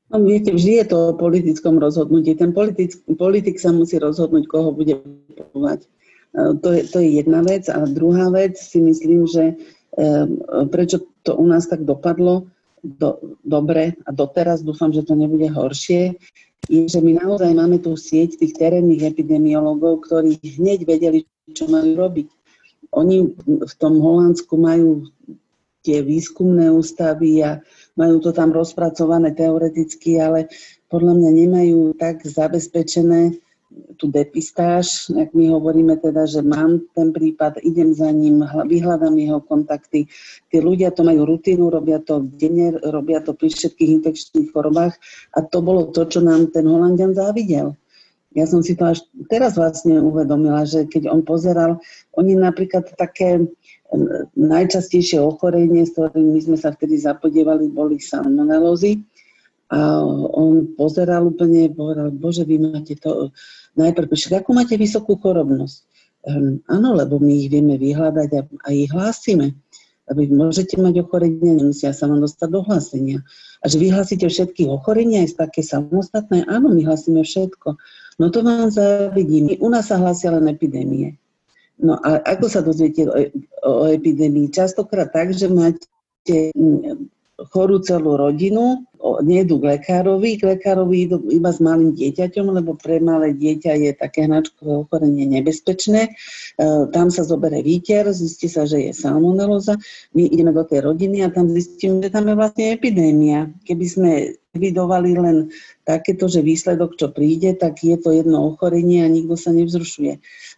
[0.06, 2.38] No viete, vždy je to o politickom rozhodnutí.
[2.38, 5.02] Ten politik, politik sa musí rozhodnúť, koho bude
[5.34, 5.90] počúvať.
[6.36, 7.72] E, to je, to je jedna vec.
[7.72, 9.56] A druhá vec si myslím, že
[10.70, 12.46] prečo to u nás tak dopadlo
[12.84, 16.14] do, dobre a doteraz dúfam, že to nebude horšie,
[16.68, 21.18] je, že my naozaj máme tú sieť tých terénnych epidemiológov, ktorí hneď vedeli,
[21.54, 22.28] čo majú robiť.
[22.94, 25.06] Oni v tom Holandsku majú
[25.82, 27.62] tie výskumné ústavy a
[27.94, 30.50] majú to tam rozpracované teoreticky, ale
[30.90, 33.38] podľa mňa nemajú tak zabezpečené
[33.96, 39.40] tú depistáž, ak my hovoríme teda, že mám ten prípad, idem za ním, vyhľadám jeho
[39.44, 40.08] kontakty.
[40.48, 44.96] Tí ľudia to majú rutinu, robia to denne, robia to pri všetkých infekčných chorobách
[45.36, 47.76] a to bolo to, čo nám ten Holandian závidel.
[48.36, 49.00] Ja som si to až
[49.32, 51.80] teraz vlastne uvedomila, že keď on pozeral,
[52.20, 53.48] oni napríklad také
[54.36, 59.00] najčastejšie ochorenie, s ktorými sme sa vtedy zapodievali, boli salmonelózy.
[59.66, 59.98] A
[60.30, 63.34] on pozeral úplne, povedal, bože, vy máte to,
[63.76, 65.76] najprv, však ako máte vysokú chorobnosť?
[66.26, 69.54] Um, áno, lebo my ich vieme vyhľadať a, a ich hlásime.
[70.06, 73.26] A môžete mať ochorenie, nemusia sa vám dostať do hlásenia.
[73.58, 77.74] A že vyhlásite všetky ochorenia, aj také samostatné, áno, my hlásime všetko.
[78.22, 79.58] No to vám zavidím.
[79.58, 81.18] U nás sa hlásia len epidémie.
[81.76, 83.12] No a ako sa dozviete o,
[83.66, 84.48] o epidémii?
[84.48, 86.54] Častokrát tak, že máte
[87.52, 88.88] chorú celú rodinu,
[89.22, 93.90] nejdu k lekárovi, k lekárovi idú iba s malým dieťaťom, lebo pre malé dieťa je
[93.94, 96.10] také hnačkové ochorenie nebezpečné.
[96.10, 96.10] E,
[96.90, 99.78] tam sa zobere výter, zistí sa, že je salmonelóza.
[100.16, 103.50] My ideme do tej rodiny a tam zistíme, že tam je vlastne epidémia.
[103.64, 104.10] Keby sme
[104.56, 105.36] evidovali len
[105.84, 110.16] takéto, že výsledok, čo príde, tak je to jedno ochorenie a nikto sa nevzrušuje.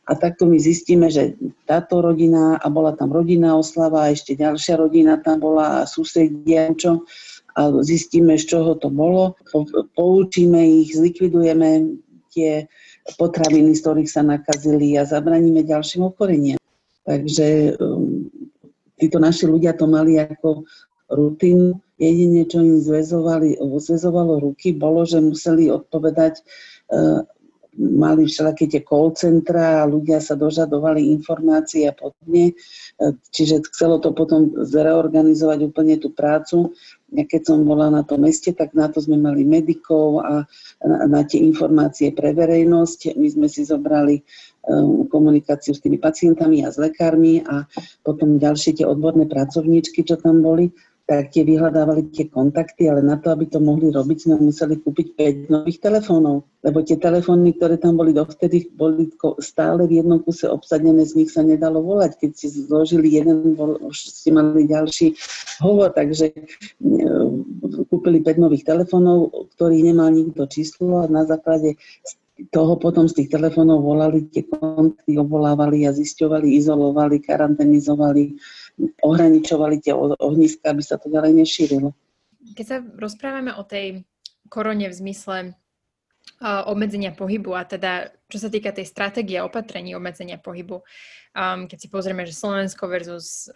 [0.09, 1.37] A takto my zistíme, že
[1.69, 7.05] táto rodina, a bola tam rodinná oslava, a ešte ďalšia rodina tam bola, susedia, čo,
[7.59, 9.35] a zistíme, z čoho to bolo.
[9.99, 11.99] Poučíme ich, zlikvidujeme
[12.31, 12.71] tie
[13.19, 16.61] potraviny, z ktorých sa nakazili a zabraníme ďalším ochoreniam.
[17.03, 18.31] Takže um,
[18.95, 20.63] títo naši ľudia to mali ako
[21.11, 21.83] rutinu.
[21.99, 26.39] Jedine, čo im zväzovalo ruky, bolo, že museli odpovedať
[26.95, 27.27] uh,
[27.79, 32.53] mali všelaké tie call centra a ľudia sa dožadovali informácií a podobne.
[32.53, 32.55] E,
[33.31, 36.75] čiže chcelo to potom zreorganizovať úplne tú prácu.
[37.15, 40.45] Ja keď som bola na tom meste, tak na to sme mali medikov a
[40.85, 43.17] na, tie informácie pre verejnosť.
[43.17, 44.21] My sme si zobrali
[44.69, 47.65] um, komunikáciu s tými pacientami a s lekármi a
[48.05, 50.69] potom ďalšie tie odborné pracovníčky, čo tam boli
[51.09, 55.17] tak tie vyhľadávali tie kontakty, ale na to, aby to mohli robiť, sme museli kúpiť
[55.49, 59.09] 5 nových telefónov, lebo tie telefóny, ktoré tam boli dovtedy, boli
[59.41, 62.21] stále v jednom kuse obsadené, z nich sa nedalo volať.
[62.21, 65.17] Keď si zložili jeden, už ste mali ďalší
[65.65, 66.45] hovor, takže e,
[67.89, 71.81] kúpili 5 nových telefónov, ktorých nemal nikto číslo a na základe
[72.55, 78.39] toho potom z tých telefónov volali, tie kontakty obvolávali a zisťovali, izolovali, karanténizovali
[79.03, 81.91] ohraničovali tie ohniska, aby sa to ďalej nešírilo.
[82.55, 84.07] Keď sa rozprávame o tej
[84.47, 90.39] korone v zmysle uh, obmedzenia pohybu a teda čo sa týka tej stratégie opatrení obmedzenia
[90.39, 90.81] pohybu,
[91.35, 93.51] um, keď si pozrieme, že Slovensko versus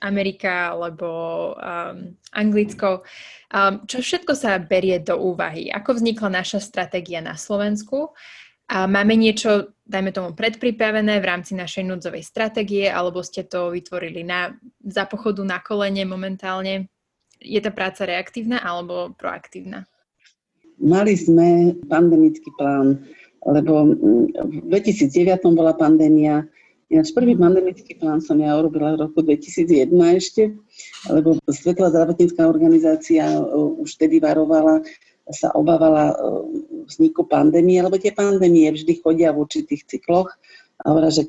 [0.00, 1.08] Amerika alebo
[1.54, 3.04] um, Anglicko.
[3.52, 5.68] Um, čo všetko sa berie do úvahy?
[5.68, 8.16] Ako vznikla naša stratégia na Slovensku?
[8.70, 14.22] A máme niečo, dajme tomu, predpripravené v rámci našej núdzovej stratégie, alebo ste to vytvorili
[14.22, 16.86] na, za pochodu na kolene momentálne?
[17.42, 19.90] Je tá práca reaktívna alebo proaktívna?
[20.78, 23.02] Mali sme pandemický plán,
[23.42, 23.90] lebo
[24.38, 26.46] v 2009 bola pandémia,
[26.90, 30.50] Ináč prvý pandemický plán som ja urobila v roku 2001 ešte,
[31.06, 34.82] lebo Svetová zdravotnícká organizácia už vtedy varovala,
[35.30, 36.10] sa obávala
[36.90, 40.34] vzniku pandémie, lebo tie pandémie vždy chodia v určitých cykloch
[40.80, 41.28] a hovorí, že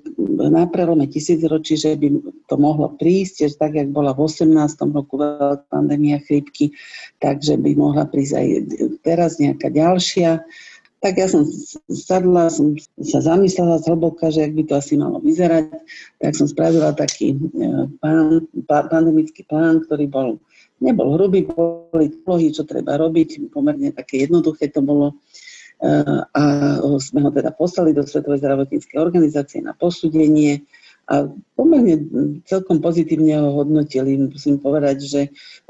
[0.49, 2.07] na prelome tisícročí, že by
[2.47, 4.49] to mohlo prísť, že tak, jak bola v 18.
[4.95, 6.71] roku veľká pandémia chrípky,
[7.19, 8.47] takže by mohla prísť aj
[9.03, 10.41] teraz nejaká ďalšia.
[11.01, 11.49] Tak ja som
[11.89, 15.73] sadla, som sa zamyslela zhlboka, že ak by to asi malo vyzerať,
[16.21, 20.29] tak som spravila taký e, pán, pandemický plán, ktorý bol
[20.81, 25.17] nebol hrubý, boli polohy, čo treba robiť, pomerne také jednoduché to bolo.
[26.37, 26.41] A
[27.01, 30.61] sme ho teda poslali do Svetovej zdravotníckej organizácie na posúdenie
[31.11, 31.27] a
[31.59, 31.99] pomerne
[32.47, 34.15] celkom pozitívne ho hodnotili.
[34.15, 35.21] Musím povedať, že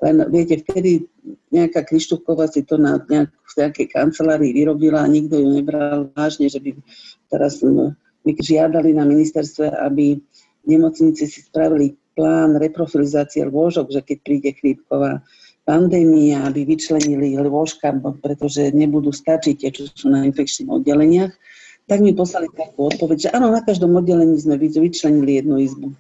[0.06, 1.10] len, viete, vtedy
[1.50, 6.46] nejaká Krištúková si to na nejak, v nejakej kancelárii vyrobila a nikto ju nebral vážne,
[6.46, 6.78] že by
[7.34, 10.22] teraz my žiadali na ministerstve, aby
[10.70, 15.26] nemocnici si spravili plán reprofilizácie lôžok, že keď príde chrípková
[15.66, 21.34] pandémia, aby vyčlenili lôžka, pretože nebudú stačiť tie, čo sú na infekčných oddeleniach,
[21.92, 25.92] tak mi poslali takú odpoveď, že áno, na každom oddelení sme vyčlenili jednu izbu.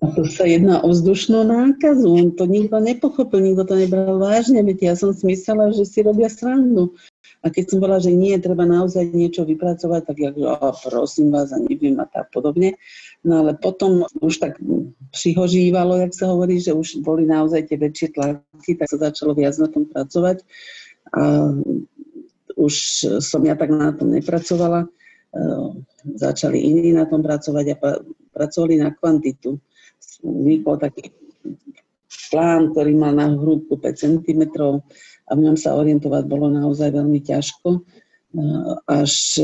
[0.00, 2.08] A to sa jedná o vzdušnú nákazu.
[2.08, 4.64] On to nikto nepochopil, nikto to nebral vážne.
[4.64, 6.96] Veď ja som si myslela, že si robia srandu.
[7.44, 11.52] A keď som bola, že nie, treba naozaj niečo vypracovať, tak ja oh, prosím vás
[11.52, 12.80] a neviem a tak podobne.
[13.20, 14.56] No ale potom už tak
[15.12, 19.52] přihožívalo, jak sa hovorí, že už boli naozaj tie väčšie tlaky, tak sa začalo viac
[19.60, 20.40] na tom pracovať.
[21.12, 21.52] A
[22.60, 22.74] už
[23.24, 24.84] som ja tak na tom nepracovala.
[26.04, 27.76] Začali iní na tom pracovať a
[28.36, 29.56] pracovali na kvantitu.
[30.20, 31.08] Vznikol taký
[32.30, 34.42] plán, ktorý mal na hrúbku 5 cm
[35.26, 37.82] a v ňom sa orientovať bolo naozaj veľmi ťažko.
[38.30, 39.42] Eh, až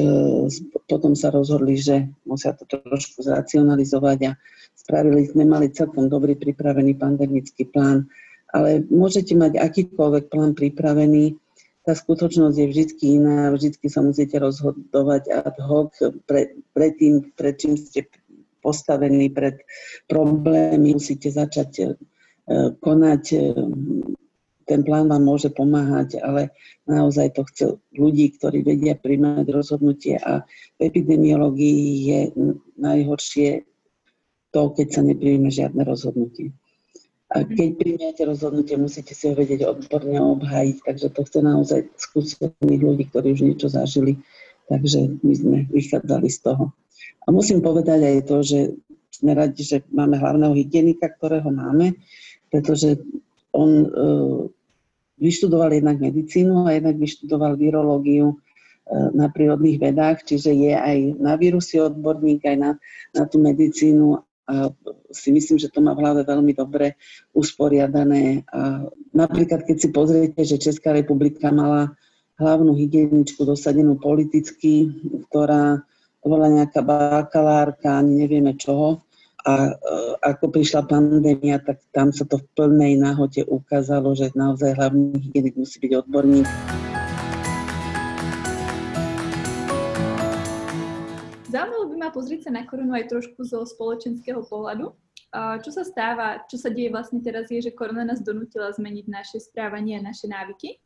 [0.87, 4.33] potom sa rozhodli, že musia to trošku zracionalizovať a
[4.79, 8.07] spravili sme, mali celkom dobrý pripravený pandemický plán,
[8.55, 11.35] ale môžete mať akýkoľvek plán pripravený,
[11.87, 15.95] tá skutočnosť je vždy iná, vždy sa musíte rozhodovať ad hoc
[16.27, 18.11] pre, pred tým, pred čím ste
[18.59, 19.63] postavení, pred
[20.11, 21.95] problémy, musíte začať eh,
[22.83, 23.25] konať
[24.67, 26.51] ten plán vám môže pomáhať, ale
[26.91, 30.43] naozaj to chce ľudí, ktorí vedia príjmať rozhodnutie a
[30.77, 32.21] v epidemiológii je
[32.75, 33.63] najhoršie
[34.51, 36.51] to, keď sa nepríjme žiadne rozhodnutie.
[37.45, 43.05] Keď príjmete rozhodnutie, musíte si ho vedieť odborne obhájiť, takže to chce naozaj skúsených ľudí,
[43.11, 44.17] ktorí už niečo zažili.
[44.67, 46.75] Takže my sme vychádzali z toho.
[47.27, 48.59] A musím povedať aj to, že
[49.11, 51.97] sme radi, že máme hlavného hygienika, ktorého máme,
[52.51, 53.01] pretože
[53.55, 53.89] on e,
[55.17, 58.37] vyštudoval jednak medicínu a jednak vyštudoval virológiu e,
[59.17, 62.71] na prírodných vedách, čiže je aj na vírusy odborník, aj na,
[63.17, 64.26] na tú medicínu
[65.11, 66.95] si myslím, že to má v hlave veľmi dobre
[67.35, 68.47] usporiadané.
[69.11, 71.99] Napríklad, keď si pozriete, že Česká republika mala
[72.39, 74.93] hlavnú hygieničku dosadenú politicky,
[75.29, 75.83] ktorá
[76.27, 79.07] bola nejaká bakalárka, ani nevieme čoho,
[79.47, 79.73] a e,
[80.27, 85.55] ako prišla pandémia, tak tam sa to v plnej náhote ukázalo, že naozaj hlavný hygienik
[85.55, 86.51] musí byť odborník.
[91.57, 94.93] Zaujímalo by ma pozrieť sa na koronu aj trošku zo spoločenského pohľadu.
[95.65, 99.41] Čo sa stáva, čo sa deje vlastne teraz je, že korona nás donútila zmeniť naše
[99.41, 100.77] správanie a naše návyky.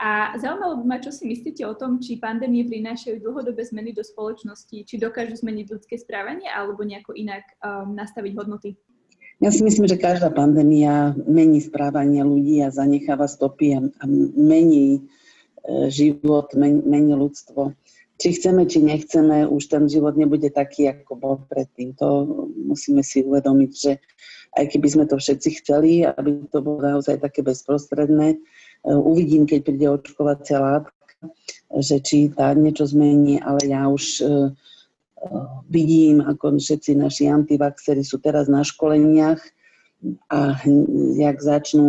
[0.00, 4.00] A zaujímalo by ma, čo si myslíte o tom, či pandémie prinášajú dlhodobé zmeny do
[4.00, 8.76] spoločnosti, či dokážu zmeniť ľudské správanie alebo nejako inak um, nastaviť hodnoty.
[9.40, 13.80] Ja si myslím, že každá pandémia mení správanie ľudí a zanecháva stopy a,
[14.32, 17.76] mení e, život, mení ľudstvo.
[18.16, 21.92] Či chceme, či nechceme, už ten život nebude taký, ako bol predtým.
[22.00, 22.24] To
[22.56, 24.00] musíme si uvedomiť, že
[24.56, 28.40] aj keby sme to všetci chceli, aby to bolo naozaj také bezprostredné,
[28.86, 30.94] E, uvidím, keď príde očkovacia látka,
[31.82, 34.30] že či tá niečo zmení, ale ja už e, e,
[35.66, 39.42] vidím, ako všetci naši antivaxery sú teraz na školeniach
[40.30, 40.60] a
[41.18, 41.88] jak začnú,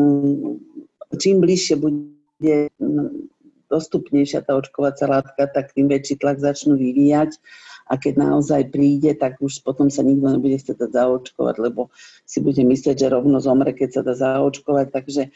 [1.20, 2.72] čím bližšie bude
[3.68, 7.40] dostupnejšia tá očkovacia látka, tak tým väčší tlak začnú vyvíjať
[7.88, 11.88] a keď naozaj príde, tak už potom sa nikto nebude chcieť zaočkovať, lebo
[12.28, 14.88] si bude myslieť, že rovno zomre, keď sa dá zaočkovať.
[14.92, 15.30] Takže e,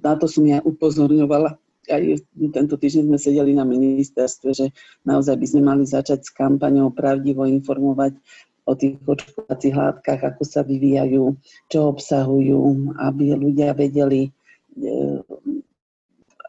[0.00, 1.60] na to som ja upozorňovala.
[1.88, 2.02] Aj
[2.52, 4.66] tento týždeň sme sedeli na ministerstve, že
[5.08, 8.16] naozaj by sme mali začať s kampaňou pravdivo informovať
[8.68, 11.32] o tých očkovacích látkach, ako sa vyvíjajú,
[11.72, 14.30] čo obsahujú, aby ľudia vedeli, e,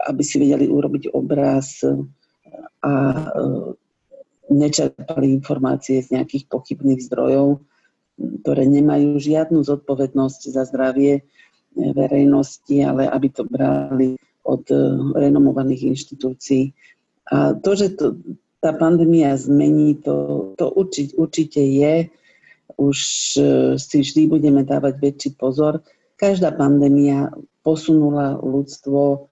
[0.08, 1.84] aby si vedeli urobiť obraz
[2.80, 3.24] a e,
[4.50, 7.62] nečerpali informácie z nejakých pochybných zdrojov,
[8.44, 11.24] ktoré nemajú žiadnu zodpovednosť za zdravie eh,
[11.94, 14.18] verejnosti, ale aby to brali
[14.50, 14.66] od
[15.14, 16.74] renomovaných inštitúcií.
[17.30, 18.18] A to, že to,
[18.58, 22.10] tá pandémia zmení, to, to určite, určite je.
[22.80, 22.98] Už
[23.78, 25.86] si vždy budeme dávať väčší pozor.
[26.18, 27.30] Každá pandémia
[27.62, 29.30] posunula ľudstvo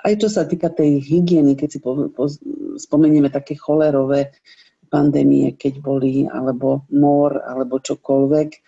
[0.00, 2.28] aj čo sa týka tej hygieny, keď si po, po,
[2.76, 4.34] spomenieme také cholerové
[4.90, 8.58] pandémie, keď boli, alebo mor, alebo čokoľvek, e,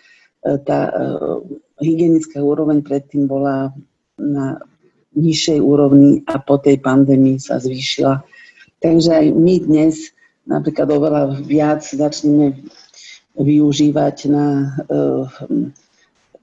[0.62, 1.42] tá uh,
[1.82, 3.74] hygienická úroveň predtým bola
[4.22, 4.62] na
[5.18, 8.22] nižšej úrovni a po tej pandémii sa zvýšila.
[8.78, 10.14] Takže aj my dnes
[10.46, 12.54] napríklad oveľa viac začneme
[13.34, 14.46] využívať na
[14.86, 15.26] uh,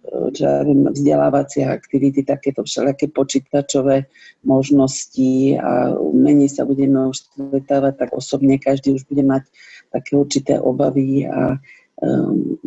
[0.09, 4.09] čo ja viem, vzdelávacie aktivity, takéto všelijaké počítačové
[4.41, 9.45] možnosti a menej sa budeme už stretávať, tak osobne každý už bude mať
[9.93, 11.57] také určité obavy a
[12.01, 12.57] um,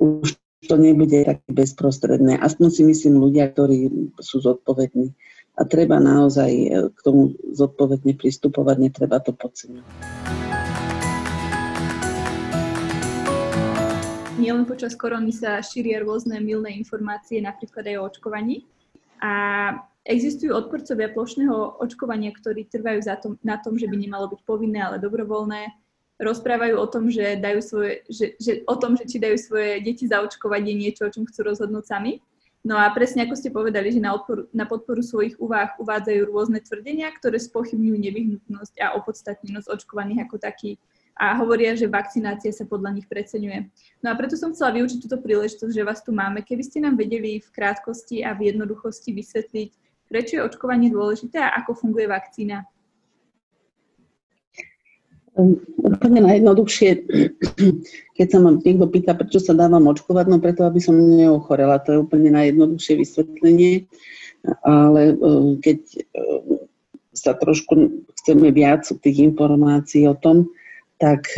[0.00, 0.36] už
[0.66, 2.40] to nebude také bezprostredné.
[2.40, 5.14] Aspoň si myslím ľudia, ktorí sú zodpovední.
[5.56, 6.52] A treba naozaj
[6.92, 10.45] k tomu zodpovedne pristupovať, netreba to podceňovať.
[14.46, 18.62] Nielen počas korony sa šíria rôzne milné informácie, napríklad aj o očkovaní.
[19.18, 19.32] A
[20.06, 24.78] existujú odporcovia plošného očkovania, ktorí trvajú za tom, na tom, že by nemalo byť povinné,
[24.78, 25.74] ale dobrovoľné.
[26.22, 30.06] Rozprávajú o tom, že, dajú svoje, že, že, o tom, že či dajú svoje deti
[30.06, 32.22] zaočkovať je niečo, o čom chcú rozhodnúť sami.
[32.66, 36.58] No a presne ako ste povedali, že na, odporu, na podporu svojich úvah uvádzajú rôzne
[36.62, 40.80] tvrdenia, ktoré spochybňujú nevyhnutnosť a opodstatnenosť očkovaných ako taký
[41.16, 43.72] a hovoria, že vakcinácia sa podľa nich preceňuje.
[44.04, 46.44] No a preto som chcela využiť túto príležitosť, že vás tu máme.
[46.44, 49.70] Keby ste nám vedeli v krátkosti a v jednoduchosti vysvetliť,
[50.12, 52.68] prečo je očkovanie dôležité a ako funguje vakcína.
[55.36, 57.08] Um, úplne najjednoduchšie,
[58.16, 61.80] keď sa ma niekto pýta, prečo sa dávam očkovať, no preto, aby som neochorela.
[61.88, 63.88] To je úplne najjednoduchšie vysvetlenie.
[64.68, 65.80] Ale um, keď
[66.12, 66.60] um,
[67.16, 70.52] sa trošku chceme viac tých informácií o tom,
[70.96, 71.28] tak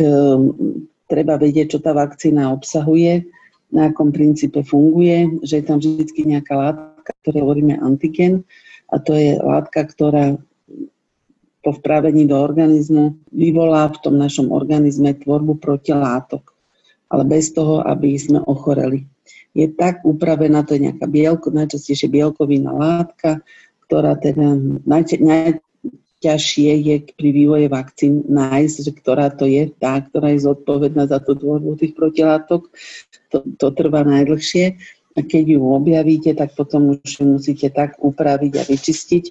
[1.09, 3.27] treba vedieť, čo tá vakcína obsahuje,
[3.69, 8.45] na akom princípe funguje, že je tam vždy nejaká látka, ktoré hovoríme antigen,
[8.89, 10.41] a to je látka, ktorá
[11.59, 16.55] po vpravení do organizmu vyvolá v tom našom organizme tvorbu protilátok,
[17.11, 19.05] ale bez toho, aby sme ochoreli.
[19.53, 23.43] Je tak upravená, to je nejaká bielko, najčastejšie bielkovinná látka,
[23.85, 24.55] ktorá teda
[24.87, 25.19] najte,
[26.19, 31.23] najťažšie je pri vývoje vakcín nájsť, že ktorá to je tá, ktorá je zodpovedná za
[31.23, 32.67] tú tvorbu tých protilátok.
[33.31, 34.75] To, to trvá najdlhšie.
[35.15, 39.25] A keď ju objavíte, tak potom už musíte tak upraviť a vyčistiť,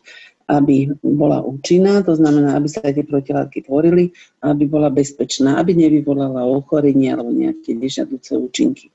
[0.49, 4.09] aby bola účinná, to znamená, aby sa tie protilátky tvorili,
[4.41, 8.89] aby bola bezpečná, aby nevyvolala ochorenie alebo nejaké nežiaduce účinky.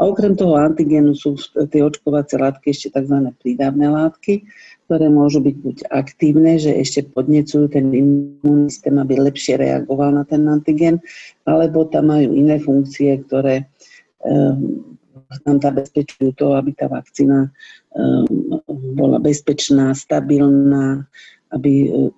[0.00, 3.32] A okrem toho antigénu sú v tej očkovacej látky ešte tzv.
[3.40, 4.44] prídavné látky,
[4.88, 10.24] ktoré môžu byť buď aktívne, že ešte podnecujú ten imunný systém, aby lepšie reagoval na
[10.24, 11.04] ten antigen,
[11.44, 13.68] alebo tam majú iné funkcie, ktoré
[14.24, 14.98] um,
[15.46, 17.50] nám zabezpečujú to, aby tá vakcína
[17.94, 18.58] um,
[18.98, 21.06] bola bezpečná, stabilná,
[21.54, 22.10] aby uh,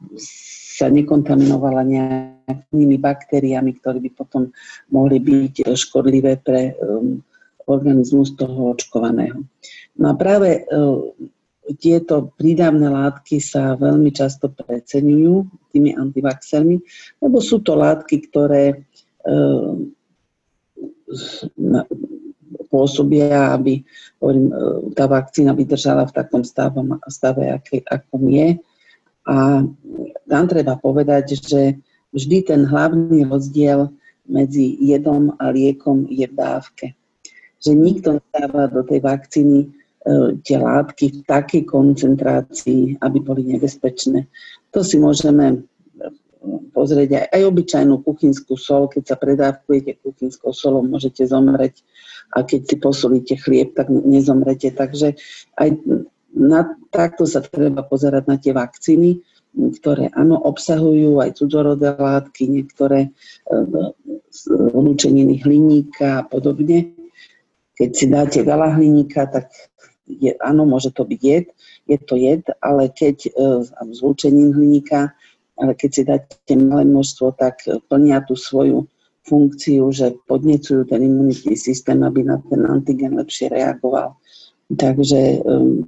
[0.72, 4.48] sa nekontaminovala nejakými baktériami, ktoré by potom
[4.88, 7.20] mohli byť škodlivé pre um,
[7.68, 9.44] organizmus toho očkovaného.
[10.00, 11.12] No a práve uh,
[11.78, 16.76] tieto prídavné látky sa veľmi často preceňujú tými antivaxermi,
[17.22, 18.82] lebo sú to látky, ktoré
[22.72, 23.84] uh, pôsobia, aby
[24.16, 24.54] hovorím, e,
[24.96, 26.80] tá vakcína vydržala v takom stave,
[27.12, 28.56] stave aký, akom je.
[29.28, 29.60] A
[30.24, 31.76] tam treba povedať, že
[32.16, 33.92] vždy ten hlavný rozdiel
[34.24, 36.86] medzi jedom a liekom je v dávke.
[37.60, 39.68] Že nikto nedáva do tej vakcíny e,
[40.40, 44.24] tie látky v takej koncentrácii, aby boli nebezpečné.
[44.72, 45.68] To si môžeme
[46.74, 51.82] pozrieť aj, aj obyčajnú kuchynskú sol, keď sa predávkujete kuchynskou solou, môžete zomreť
[52.32, 54.72] a keď si posolíte chlieb, tak nezomrete.
[54.72, 55.14] Takže
[55.60, 55.68] aj
[56.32, 59.20] na, takto sa treba pozerať na tie vakcíny,
[59.52, 63.10] ktoré áno, obsahujú aj cudzorodé látky, niektoré e,
[65.44, 66.96] hliníka a podobne.
[67.76, 69.52] Keď si dáte veľa hliníka, tak
[70.08, 71.46] je, áno, môže to byť jed,
[71.84, 73.30] je to jed, ale keď e,
[73.92, 75.12] zlúčenín hliníka
[75.60, 78.88] ale keď si dáte malé množstvo, tak plnia tú svoju
[79.22, 84.18] funkciu, že podnecujú ten imunitný systém, aby na ten antigen lepšie reagoval.
[84.72, 85.84] Takže um,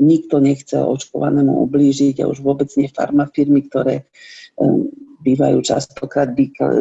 [0.00, 4.08] nikto nechce očkovanému ublížiť a už vôbec nie farmafirmy, ktoré
[4.56, 4.88] um,
[5.20, 6.30] bývajú častokrát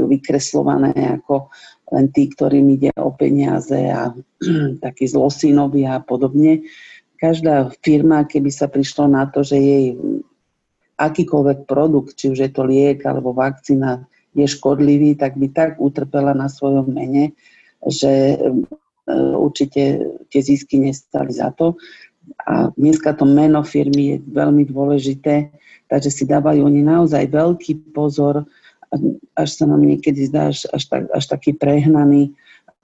[0.07, 1.49] vykreslované ako
[1.91, 4.13] len tí, ktorým ide o peniaze a
[4.85, 6.63] takí zlosinovi a podobne.
[7.17, 9.85] Každá firma, keby sa prišlo na to, že jej
[10.97, 14.05] akýkoľvek produkt, či už je to liek alebo vakcína,
[14.37, 17.33] je škodlivý, tak by tak utrpela na svojom mene,
[17.85, 18.37] že e,
[19.33, 19.81] určite
[20.29, 21.77] tie zisky nestali za to.
[22.45, 25.49] A dneska to meno firmy je veľmi dôležité,
[25.89, 28.45] takže si dávajú oni naozaj veľký pozor,
[29.33, 32.35] až sa nám niekedy zdá až, tak, až taký prehnaný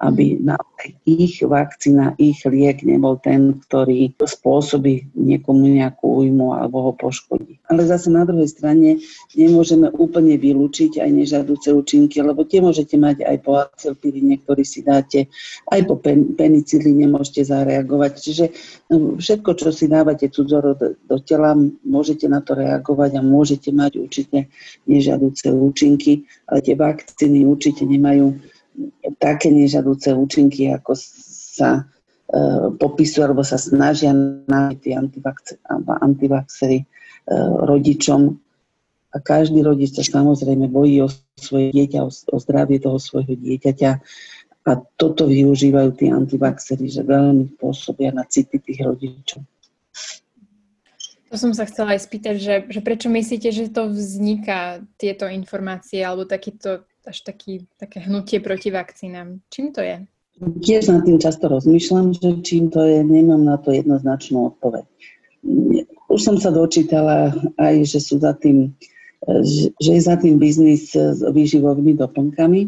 [0.04, 6.92] aby naozaj ich vakcína, ich liek nebol ten, ktorý spôsobí niekomu nejakú újmu alebo ho
[6.92, 7.64] poškodí.
[7.72, 9.00] Ale zase na druhej strane
[9.32, 14.84] nemôžeme úplne vylúčiť aj nežadúce účinky, lebo tie môžete mať aj po acilpirine, ktorý si
[14.84, 15.32] dáte,
[15.72, 18.12] aj po pen- penicilíne môžete zareagovať.
[18.20, 18.46] Čiže
[18.92, 21.56] no, všetko, čo si dávate cudzoro do, do tela,
[21.88, 24.52] môžete na to reagovať a môžete mať určite
[24.84, 28.36] nežadúce účinky, ale tie vakcíny určite nemajú
[29.20, 31.82] také nežadúce účinky, ako sa e,
[32.76, 34.12] popisujú alebo sa snažia
[34.50, 34.90] nájsť tí
[36.02, 36.86] antivaxery e,
[37.64, 38.22] rodičom.
[39.14, 41.08] A každý rodič sa samozrejme bojí o
[41.38, 43.92] svoje dieťa, o, o zdravie toho svojho dieťaťa.
[44.64, 49.44] A toto využívajú tí antivaxery, že veľmi pôsobia na city tých rodičov.
[51.34, 56.06] To som sa chcela aj spýtať, že, že prečo myslíte, že to vzniká, tieto informácie,
[56.06, 59.40] alebo takýto, až taký, také hnutie proti vakcínám?
[59.50, 60.06] Čím to je?
[60.66, 64.86] Tiež nad tým často rozmýšľam, že čím to je, nemám na to jednoznačnú odpoveď.
[66.10, 68.74] Už som sa dočítala aj, že sú za tým,
[69.78, 72.62] že je za tým biznis s výživovými doplnkami,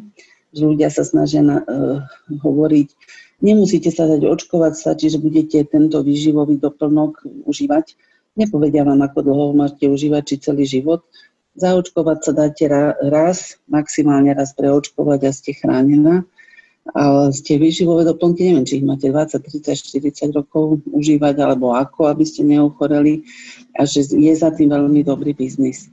[0.55, 1.99] že ľudia sa snažia na, uh,
[2.31, 2.88] hovoriť,
[3.43, 7.97] nemusíte sa dať očkovať, stačí, že budete tento výživový doplnok užívať
[8.36, 11.07] Nepovedia vám, ako dlho ho máte užívať, či celý život.
[11.55, 12.67] Zaočkovať sa dáte
[13.07, 16.27] raz, maximálne raz preočkovať a ste chránená.
[16.93, 22.13] Ale tie výživové doplnky, neviem, či ich máte 20, 30, 40 rokov užívať, alebo ako,
[22.13, 23.25] aby ste neochoreli.
[23.79, 25.89] A že je za tým veľmi dobrý biznis.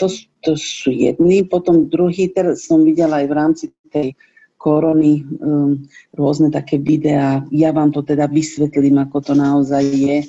[0.00, 0.10] To,
[0.42, 1.46] to sú jedni.
[1.46, 4.18] Potom druhý, teraz som videla aj v rámci tej
[4.58, 5.76] korony um,
[6.16, 7.44] rôzne také videá.
[7.52, 10.24] Ja vám to teda vysvetlím, ako to naozaj je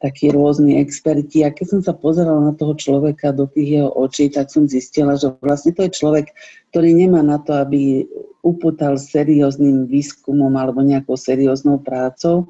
[0.00, 1.42] takí rôzni experti.
[1.44, 5.16] A keď som sa pozerala na toho človeka do tých jeho očí, tak som zistila,
[5.16, 6.32] že vlastne to je človek,
[6.72, 8.04] ktorý nemá na to, aby
[8.44, 12.46] uputal serióznym výskumom alebo nejakou serióznou prácou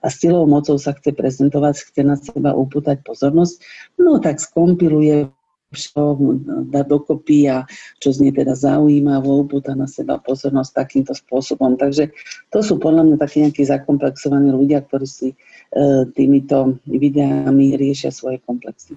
[0.00, 3.60] a silou mocou sa chce prezentovať, chce na seba upútať pozornosť,
[4.00, 5.28] no tak skompiluje
[6.70, 7.66] dá dokopy a
[7.98, 11.74] čo znie teda zaujímavo, upúta na seba pozornosť takýmto spôsobom.
[11.74, 12.14] Takže
[12.54, 15.28] to sú podľa mňa takí nejakí zakomplexovaní ľudia, ktorí si
[15.76, 18.94] E, týmito videami riešia svoje komplexy.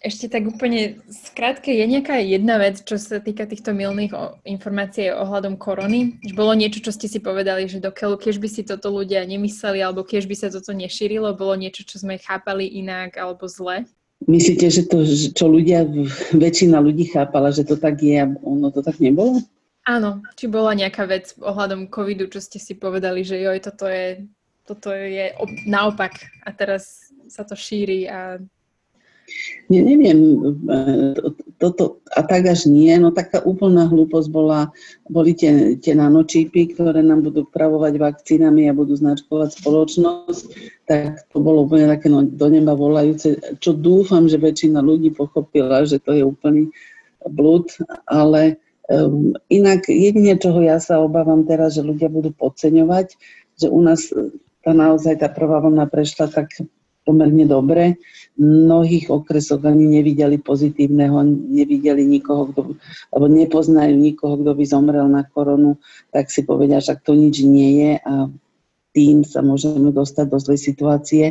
[0.00, 4.16] Ešte tak úplne skrátke, je nejaká jedna vec, čo sa týka týchto milných
[4.48, 6.16] informácií ohľadom korony?
[6.24, 9.84] Že bolo niečo, čo ste si povedali, že dokiaľ, keď by si toto ľudia nemysleli,
[9.84, 13.84] alebo keď by sa toto nešírilo, bolo niečo, čo sme chápali inak alebo zle?
[14.24, 15.84] Myslíte, že to, čo ľudia,
[16.36, 19.40] väčšina ľudí chápala, že to tak je a ono to tak nebolo?
[19.88, 24.28] Áno, či bola nejaká vec ohľadom covidu, čo ste si povedali, že joj, toto je,
[24.68, 25.32] toto je
[25.64, 28.36] naopak a teraz sa to šíri a
[29.68, 30.18] nie, neviem,
[31.60, 34.74] toto a tak až nie, no taká úplná hlúposť bola,
[35.06, 40.44] boli tie, tie nanočípy, ktoré nám budú pravovať vakcínami a budú značkovať spoločnosť,
[40.90, 45.86] tak to bolo úplne také no, do neba volajúce, čo dúfam, že väčšina ľudí pochopila,
[45.86, 46.70] že to je úplný
[47.26, 47.68] blúd,
[48.08, 48.58] ale
[48.90, 53.14] Um, inak jedine, čoho ja sa obávam teraz, že ľudia budú podceňovať,
[53.54, 54.34] že u nás e,
[54.66, 56.50] tá naozaj tá prvá vlna prešla tak
[57.10, 57.98] pomerne dobre.
[58.38, 62.60] V mnohých okresoch ani nevideli pozitívneho, nevideli nikoho, kto,
[63.10, 65.76] alebo nepoznajú nikoho, kto by zomrel na koronu,
[66.14, 68.30] tak si povedia, že to nič nie je a
[68.94, 71.24] tým sa môžeme dostať do zlej situácie,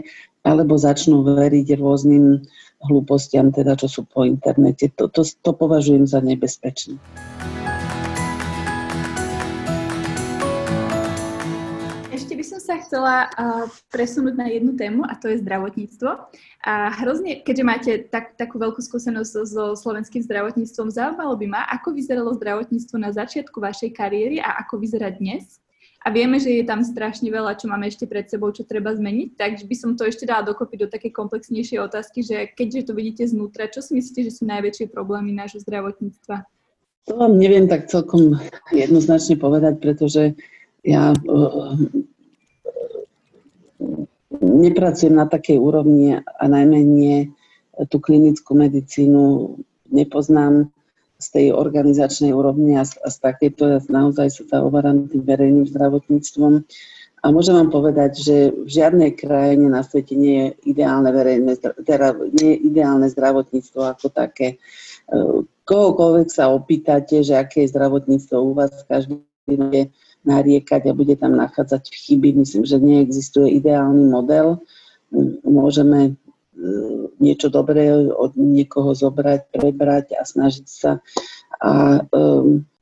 [0.44, 2.44] alebo začnú veriť rôznym
[2.88, 4.88] hlúpostiam, teda čo sú po internete.
[4.96, 6.96] To, to, to považujem za nebezpečné.
[12.70, 13.16] Sa chcela
[13.90, 16.10] presunúť na jednu tému a to je zdravotníctvo.
[16.62, 21.98] A hrozne, keďže máte tak, takú veľkú skúsenosť so, slovenským zdravotníctvom, zaujímalo by ma, ako
[21.98, 25.58] vyzeralo zdravotníctvo na začiatku vašej kariéry a ako vyzerá dnes?
[26.00, 29.36] a vieme, že je tam strašne veľa, čo máme ešte pred sebou, čo treba zmeniť,
[29.36, 33.28] takže by som to ešte dala dokopy do také komplexnejšej otázky, že keďže to vidíte
[33.28, 36.48] znútra, čo si myslíte, že sú najväčšie problémy nášho zdravotníctva?
[37.12, 38.40] To vám neviem tak celkom
[38.72, 40.40] jednoznačne povedať, pretože
[40.88, 41.76] ja uh,
[44.40, 47.18] nepracujem na takej úrovni a najmä nie
[47.88, 49.56] tú klinickú medicínu
[49.90, 50.70] nepoznám
[51.20, 55.68] z tej organizačnej úrovni a z, a z takéto ja naozaj sa zaoberám tým verejným
[55.68, 56.64] zdravotníctvom.
[57.20, 62.16] A môžem vám povedať, že v žiadnej krajine na svete nie je ideálne, verejné, teda
[62.16, 64.56] nie je ideálne zdravotníctvo ako také.
[64.56, 69.20] E, kohokoľvek sa opýtate, že aké je zdravotníctvo u vás, každý
[69.52, 69.92] bude
[70.28, 72.36] nariekať a bude tam nachádzať chyby.
[72.40, 74.60] Myslím, že neexistuje ideálny model.
[75.44, 76.20] Môžeme
[77.20, 81.00] niečo dobré od niekoho zobrať, prebrať a snažiť sa.
[81.64, 82.04] A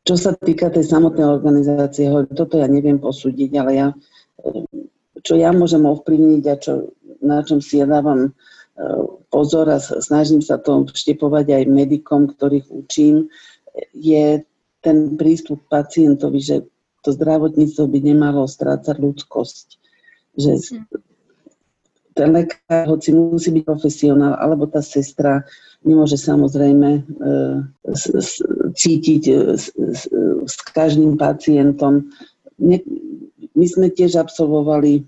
[0.01, 3.87] čo sa týka tej samotnej organizácie, toto ja neviem posúdiť, ale ja,
[5.21, 8.33] čo ja môžem ovplyvniť a čo, na čom si ja dávam
[9.29, 13.29] pozor a snažím sa to vštepovať aj medikom, ktorých učím,
[13.93, 14.41] je
[14.81, 16.55] ten prístup pacientovi, že
[17.07, 19.67] to zdravotníctvo by nemalo strácať ľudskosť.
[20.35, 21.07] Že hm
[22.17, 25.45] ten lekár, hoci musí byť profesionál, alebo tá sestra
[25.85, 27.01] nemôže samozrejme e,
[28.73, 29.33] cítiť e,
[30.49, 32.09] s každým pacientom.
[33.53, 35.05] My sme tiež absolvovali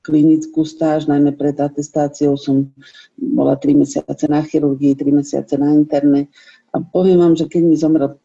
[0.00, 2.72] klinickú stáž, najmä pred atestáciou som
[3.16, 6.28] bola 3 mesiace na chirurgii, 3 mesiace na interne
[6.72, 8.16] a poviem vám, že keď mi zomrel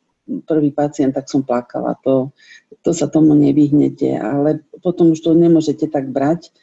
[0.46, 1.98] prvý pacient, tak som plakala.
[2.06, 2.32] To,
[2.86, 6.54] to sa tomu nevyhnete, ale potom už to nemôžete tak brať,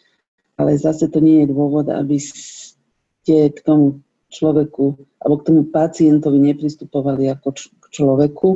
[0.57, 4.01] ale zase to nie je dôvod, aby ste k tomu
[4.31, 8.49] človeku alebo k tomu pacientovi nepristupovali ako č- k človeku.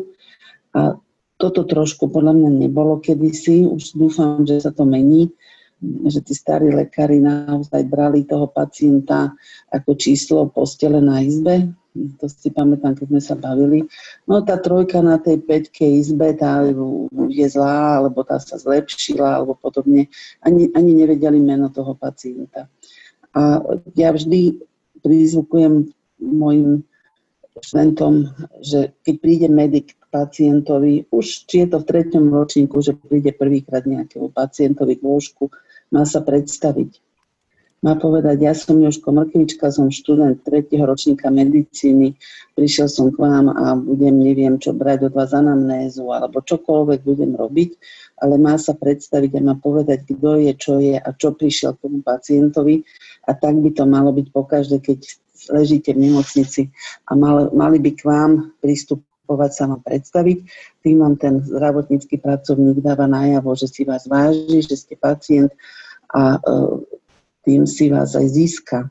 [0.75, 0.97] A
[1.41, 5.33] toto trošku podľa mňa nebolo kedysi, už dúfam, že sa to mení,
[5.81, 9.33] že tí starí lekári naozaj brali toho pacienta
[9.73, 11.73] ako číslo postele na izbe.
[11.91, 13.83] To si pamätám, keď sme sa bavili.
[14.31, 16.63] No tá trojka na tej 5 izbe, tá
[17.29, 20.07] je zlá, alebo tá sa zlepšila, alebo podobne.
[20.39, 22.71] Ani, ani nevedeli meno toho pacienta.
[23.35, 23.59] A
[23.99, 24.63] ja vždy
[25.03, 25.91] prizvukujem
[26.23, 26.87] mojim
[27.59, 28.31] študentom,
[28.63, 33.35] že keď príde medic k pacientovi, už či je to v treťom ročníku, že príde
[33.35, 35.51] prvýkrát nejakému pacientovi k lôžku,
[35.91, 37.10] má sa predstaviť.
[37.81, 40.69] Má povedať, ja som Jožko Mrkvička, som študent 3.
[40.85, 42.13] ročníka medicíny,
[42.53, 47.33] prišiel som k vám a budem, neviem čo, brať od vás anamnézu alebo čokoľvek budem
[47.41, 47.71] robiť,
[48.21, 51.89] ale má sa predstaviť a má povedať, kto je, čo je a čo prišiel k
[51.89, 52.85] tomu pacientovi
[53.25, 55.01] a tak by to malo byť pokaždé, keď
[55.49, 56.69] ležíte v nemocnici
[57.09, 60.39] a mal, mali by k vám pristupovať sa vám predstaviť.
[60.85, 65.49] Tým vám ten zdravotnícky pracovník dáva najavo, že si vás váži, že ste pacient
[66.13, 67.00] a e,
[67.45, 68.91] tým si vás aj získa.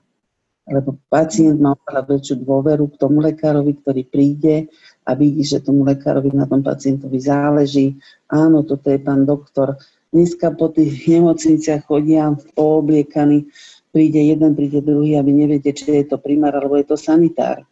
[0.69, 4.69] Lebo pacient má oveľa väčšiu dôveru k tomu lekárovi, ktorý príde
[5.01, 7.97] a vidí, že tomu lekárovi na tom pacientovi záleží.
[8.29, 9.81] Áno, toto je pán doktor.
[10.13, 13.49] Dneska po tých nemocniciach chodia poobliekaní,
[13.89, 17.65] príde jeden, príde druhý a vy neviete, či je to primár alebo je to sanitár.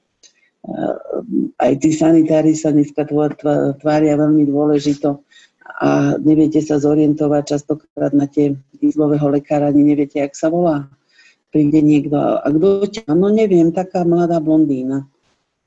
[1.62, 3.06] Aj tí sanitári sa dneska
[3.78, 5.22] tvária veľmi dôležito
[5.68, 10.88] a neviete sa zorientovať častokrát na tie izbového lekára, ani neviete, jak sa volá.
[11.52, 13.12] Príde niekto a kto ťa?
[13.16, 15.08] No neviem, taká mladá blondína.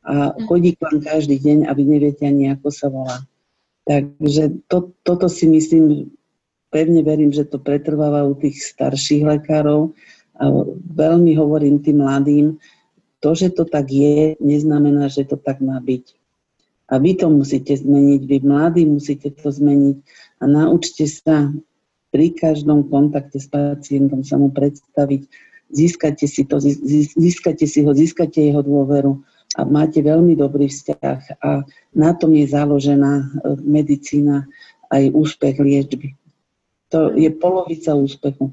[0.01, 3.21] A chodí k vám každý deň a vy neviete ani, ako sa volá.
[3.85, 6.09] Takže to, toto si myslím,
[6.73, 9.93] pevne verím, že to pretrváva u tých starších lekárov.
[10.41, 10.49] A
[10.97, 12.57] veľmi hovorím tým mladým,
[13.21, 16.17] to, že to tak je, neznamená, že to tak má byť.
[16.91, 19.97] A vy to musíte zmeniť, vy mladí musíte to zmeniť
[20.43, 21.55] a naučte sa
[22.11, 25.23] pri každom kontakte s pacientom sa mu predstaviť,
[25.71, 26.59] získate si, to,
[27.15, 29.23] získate si ho, získate jeho dôveru
[29.55, 31.63] a máte veľmi dobrý vzťah a
[31.95, 33.27] na tom je založená e,
[33.63, 34.51] medicína
[34.91, 36.19] aj úspech liečby.
[36.91, 38.51] To je polovica úspechu.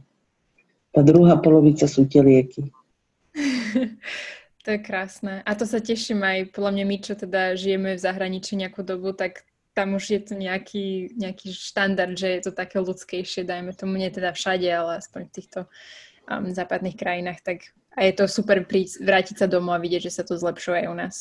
[0.93, 2.69] Tá druhá polovica sú tie lieky.
[4.67, 5.47] To je krásne.
[5.47, 9.15] A to sa teším aj, podľa mňa my, čo teda žijeme v zahraničí nejakú dobu,
[9.15, 13.95] tak tam už je to nejaký, nejaký štandard, že je to také ľudskejšie, dajme tomu,
[13.95, 15.59] nie teda všade, ale aspoň v týchto
[16.27, 20.19] um, západných krajinách, tak a je to super prísť, vrátiť sa domov a vidieť, že
[20.19, 21.15] sa to zlepšuje aj u nás.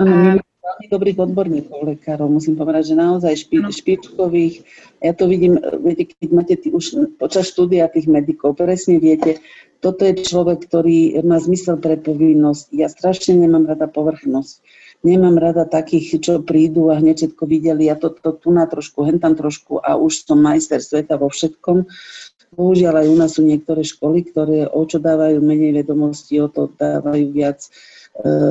[0.00, 0.40] Áno, a...
[0.40, 4.64] veľmi dobrých odborníkov, lekárov, musím povedať, že naozaj špi, špičkových,
[5.04, 9.44] ja to vidím, viete, keď máte tý, už počas štúdia tých medikov, presne viete,
[9.80, 12.72] toto je človek, ktorý má zmysel pre povinnosť.
[12.76, 14.60] Ja strašne nemám rada povrchnosť.
[15.00, 19.08] Nemám rada takých, čo prídu a hneď všetko videli, ja to, to tu na trošku,
[19.08, 21.88] hen tam trošku a už som majster sveta vo všetkom.
[22.52, 26.68] Bohužiaľ aj u nás sú niektoré školy, ktoré o čo dávajú menej vedomostí, o to
[26.76, 27.68] dávajú viac e,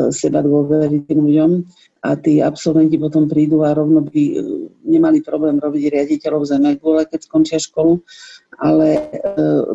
[0.09, 1.69] seba dôvery ľuďom
[2.01, 4.35] a tí absolventi potom prídu a rovno by e,
[4.89, 8.01] nemali problém robiť riaditeľov zemegule, keď skončia školu,
[8.57, 9.01] ale e,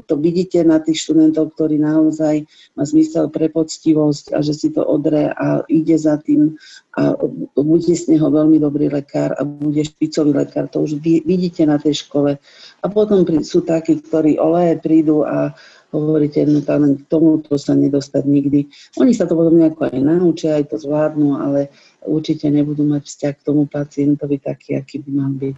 [0.05, 2.45] to vidíte na tých študentov, ktorí naozaj
[2.75, 6.59] má zmysel pre poctivosť a že si to odre a ide za tým
[6.99, 7.15] a
[7.59, 12.07] bude z neho veľmi dobrý lekár a bude špicový lekár, to už vidíte na tej
[12.07, 12.39] škole.
[12.83, 15.55] A potom sú takí, ktorí ole prídu a
[16.01, 18.66] hovoríte, no len k tomuto sa nedostať nikdy.
[18.99, 21.70] Oni sa to potom nejako aj naučia, aj to zvládnu, ale
[22.03, 25.57] určite nebudú mať vzťah k tomu pacientovi taký, aký by mal byť.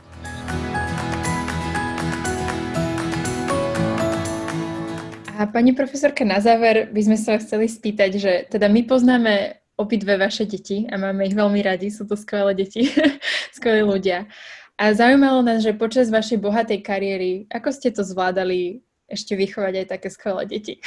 [5.36, 10.16] A pani profesorka, na záver by sme sa chceli spýtať, že teda my poznáme obidve
[10.16, 12.88] vaše deti a máme ich veľmi radi, sú to skvelé deti,
[13.56, 14.24] skvelí ľudia.
[14.76, 19.86] A zaujímalo nás, že počas vašej bohatej kariéry, ako ste to zvládali ešte vychovať aj
[19.86, 20.74] také skvelé deti.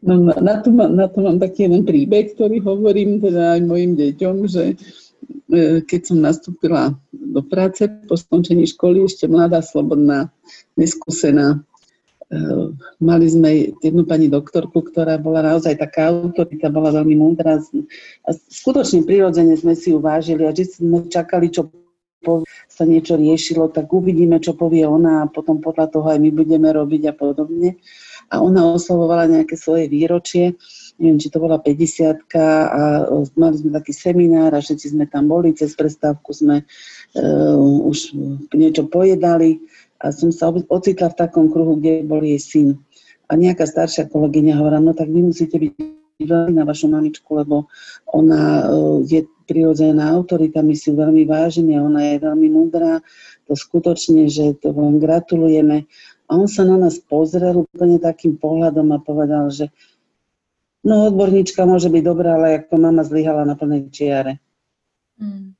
[0.00, 3.92] No, na, to má, na to mám taký jeden príbeh, ktorý hovorím teda aj mojim
[4.00, 4.74] deťom, že e,
[5.84, 10.32] keď som nastúpila do práce po skončení školy, ešte mladá, slobodná,
[10.80, 11.60] neskúsená,
[12.32, 12.38] e,
[12.96, 17.60] mali sme jednu pani doktorku, ktorá bola naozaj taká autorita, bola veľmi múdra
[18.24, 21.68] a skutočne prirodzene sme si ju vážili a vždy sme čakali, čo
[22.68, 26.68] sa niečo riešilo, tak uvidíme, čo povie ona a potom podľa toho aj my budeme
[26.68, 27.80] robiť a podobne.
[28.30, 30.54] A ona oslavovala nejaké svoje výročie
[31.00, 33.08] neviem, či to bola 50 a
[33.40, 37.56] mali sme taký seminár a všetci sme tam boli, cez prestávku sme uh,
[37.88, 38.12] už
[38.52, 39.64] niečo pojedali
[40.04, 42.68] a som sa ocitla v takom kruhu, kde bol jej syn.
[43.32, 45.72] A nejaká staršia kolegyňa hovorila, no tak vy musíte byť
[46.52, 47.64] na vašu mamičku, lebo
[48.12, 53.02] ona uh, je prirodzená autorita, my si ju veľmi vážime, ona je veľmi múdra,
[53.50, 55.90] to skutočne, že to vám gratulujeme.
[56.30, 59.74] A on sa na nás pozrel úplne takým pohľadom a povedal, že
[60.80, 64.40] No odborníčka môže byť dobrá, ale ako mama zlyhala na plnej čiare.
[65.20, 65.52] Mm.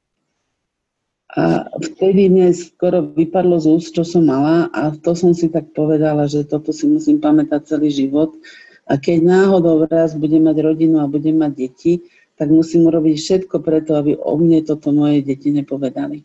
[1.30, 5.70] A vtedy mne skoro vypadlo z úst, čo som mala a to som si tak
[5.76, 8.34] povedala, že toto si musím pamätať celý život.
[8.91, 11.93] A keď náhodou raz budem mať rodinu a budem mať deti,
[12.41, 16.24] tak musím urobiť všetko preto, aby o mne toto moje deti nepovedali.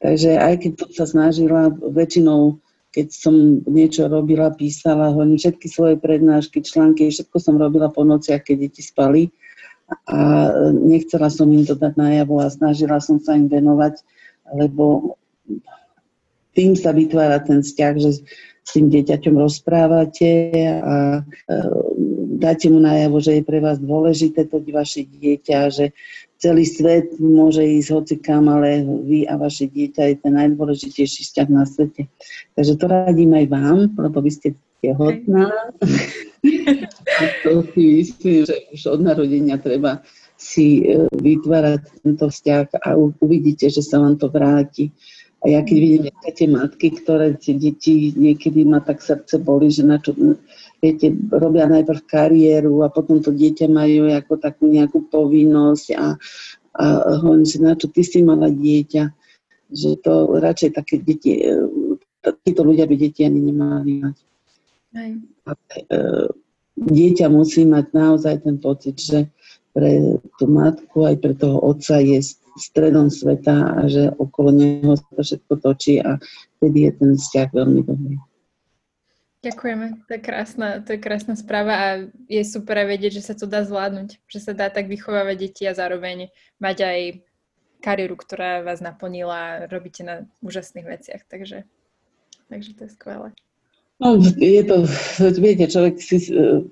[0.00, 2.56] Takže aj keď to sa snažila, väčšinou
[2.90, 8.42] keď som niečo robila, písala, hovorím všetky svoje prednášky, články, všetko som robila po nociach,
[8.42, 9.30] keď deti spali
[10.10, 14.02] a nechcela som im to dať najavo a snažila som sa im venovať,
[14.54, 15.14] lebo
[16.54, 18.10] tým sa vytvára ten vzťah, že
[18.60, 20.30] s tým dieťaťom rozprávate
[20.82, 21.56] a e,
[22.40, 25.92] dáte mu najavo, že je pre vás dôležité to vaše dieťa, že
[26.40, 31.48] celý svet môže ísť hoci kam, ale vy a vaše dieťa je ten najdôležitejší vzťah
[31.52, 32.08] na svete.
[32.56, 34.48] Takže to radím aj vám, lebo vy ste
[34.80, 35.52] tehotná.
[37.20, 40.00] a to si myslím, že už od narodenia treba
[40.40, 44.88] si e, vytvárať tento vzťah a uvidíte, že sa vám to vráti.
[45.40, 46.04] A ja keď vidím
[46.36, 50.12] tie matky, ktoré tie deti niekedy ma tak srdce boli, že na čo,
[50.80, 56.16] viete, robia najprv kariéru a potom to dieťa majú ako takú nejakú povinnosť a,
[56.80, 56.84] a
[57.20, 59.04] hovorím si, na čo ty si mala dieťa,
[59.70, 61.54] že to radšej také deti, e,
[62.42, 64.16] títo ľudia by deti ani nemali mať.
[64.96, 65.12] Aj.
[65.46, 65.94] A, e,
[66.80, 69.28] dieťa musí mať naozaj ten pocit, že
[69.70, 72.18] pre tú matku aj pre toho otca je
[72.58, 76.18] stredom sveta a že okolo neho sa všetko točí a
[76.58, 78.14] vtedy je ten vzťah veľmi dobrý.
[79.40, 81.88] Ďakujeme, to je, krásna, to je krásna správa a
[82.28, 85.72] je super vedieť, že sa to dá zvládnuť, že sa dá tak vychovávať deti a
[85.72, 86.28] zároveň
[86.60, 87.00] mať aj
[87.80, 91.64] kariéru, ktorá vás naplnila a robíte na úžasných veciach, takže,
[92.52, 93.32] takže to je skvelé.
[93.96, 94.84] No, je to,
[95.40, 96.68] viete, človek si e,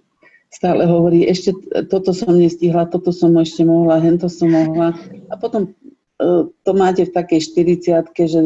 [0.52, 1.56] stále hovorí, ešte
[1.88, 4.92] toto som nestihla, toto som ešte mohla, hento som mohla
[5.32, 5.72] a potom
[6.66, 7.40] to máte v takej
[7.86, 8.40] 40 že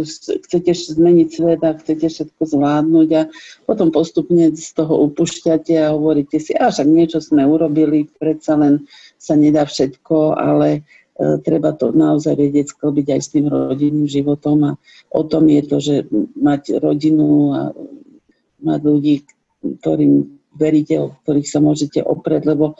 [0.44, 3.22] chcete zmeniť svet a chcete všetko zvládnuť a
[3.64, 8.84] potom postupne z toho upúšťate a hovoríte si, a však niečo sme urobili, predsa len
[9.16, 10.68] sa nedá všetko, ale
[11.16, 14.72] e, treba to naozaj vedieť sklbiť aj s tým rodinným životom a
[15.16, 15.94] o tom je to, že
[16.36, 17.60] mať rodinu a
[18.60, 19.24] mať ľudí,
[19.80, 20.28] ktorým
[20.60, 22.76] veríte, o ktorých sa môžete oprieť, lebo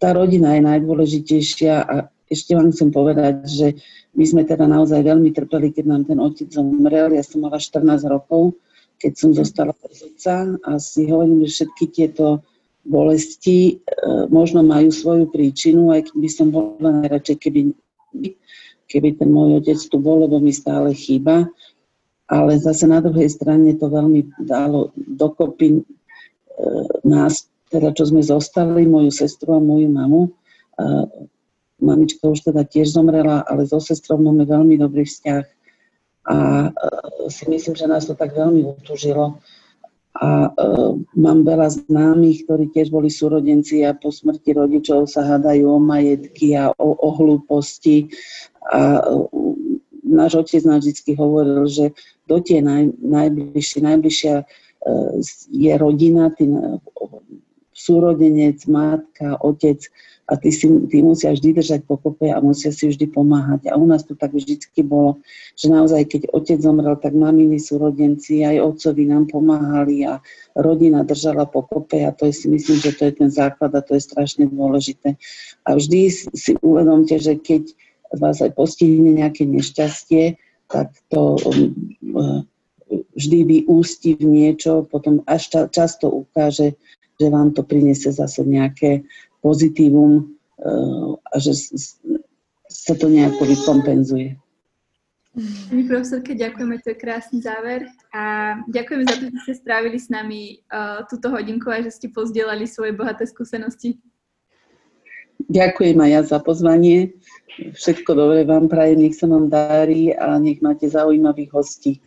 [0.00, 3.68] tá rodina je najdôležitejšia a ešte vám chcem povedať, že
[4.10, 7.14] my sme teda naozaj veľmi trpeli, keď nám ten otec zomrel.
[7.14, 8.58] Ja som mala 14 rokov,
[8.98, 12.42] keď som zostala bez otca a si hovorím, že všetky tieto
[12.84, 13.94] bolesti e,
[14.28, 17.60] možno majú svoju príčinu, aj keď by som bola najradšej, keby,
[18.90, 21.46] keby ten môj otec tu bol, lebo mi stále chýba.
[22.30, 25.82] Ale zase na druhej strane to veľmi dalo dokopy e,
[27.06, 30.22] nás, teda čo sme zostali, moju sestru a moju mamu.
[30.26, 30.30] E,
[31.80, 35.44] Mamička už teda tiež zomrela, ale so sestrou máme veľmi dobrý vzťah
[36.28, 36.36] a
[36.68, 36.70] e,
[37.32, 39.40] si myslím, že nás to tak veľmi utužilo.
[40.20, 45.70] A uh, mám veľa známych, ktorí tiež boli súrodenci a po smrti rodičov sa hádajú
[45.70, 48.10] o majetky a o, o hlúposti.
[48.74, 49.30] A uh,
[50.02, 51.94] náš otec nám vždy hovoril, že
[52.26, 55.14] do tie naj, najbližšie, najbližšia uh,
[55.46, 56.52] je rodina, tý,
[57.80, 59.80] súrodenec, matka, otec
[60.30, 63.66] a tí, si, tí musia vždy držať pokope a musia si vždy pomáhať.
[63.66, 65.18] A u nás to tak vždycky bolo,
[65.58, 70.22] že naozaj, keď otec zomrel, tak maminy súrodenci, aj otcovi nám pomáhali a
[70.54, 73.98] rodina držala pokope a to je si myslím, že to je ten základ a to
[73.98, 75.18] je strašne dôležité.
[75.66, 77.74] A vždy si uvedomte, že keď
[78.14, 80.38] vás aj postihne nejaké nešťastie,
[80.70, 81.74] tak to um,
[83.18, 86.78] vždy vyústi v niečo, potom až často ukáže,
[87.20, 89.04] že vám to priniesie zase nejaké
[89.44, 91.52] pozitívum eh, a že
[92.70, 94.40] sa to nejako vykompenzuje.
[95.70, 100.10] Pani profesorke, ďakujeme, to je krásny záver a ďakujeme za to, že ste strávili s
[100.10, 104.02] nami uh, túto hodinku a že ste pozdielali svoje bohaté skúsenosti.
[105.46, 107.14] Ďakujem aj ja za pozvanie.
[107.54, 112.02] Všetko dobré vám prajem, nech sa vám darí a nech máte zaujímavých hostí.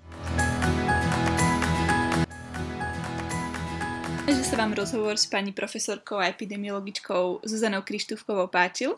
[4.54, 8.94] Sa vám rozhovor s pani profesorkou a epidemiologičkou Zuzanou Krištúfkovou páčil.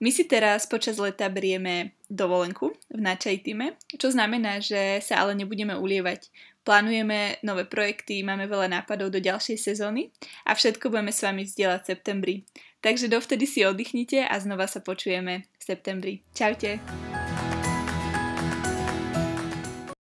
[0.00, 5.36] My si teraz počas leta berieme dovolenku v Načaj týme, čo znamená, že sa ale
[5.36, 6.32] nebudeme ulievať.
[6.64, 10.16] Plánujeme nové projekty, máme veľa nápadov do ďalšej sezóny
[10.48, 12.34] a všetko budeme s vami vzdielať v septembri.
[12.80, 16.24] Takže dovtedy si oddychnite a znova sa počujeme v septembri.
[16.32, 16.80] Čaute!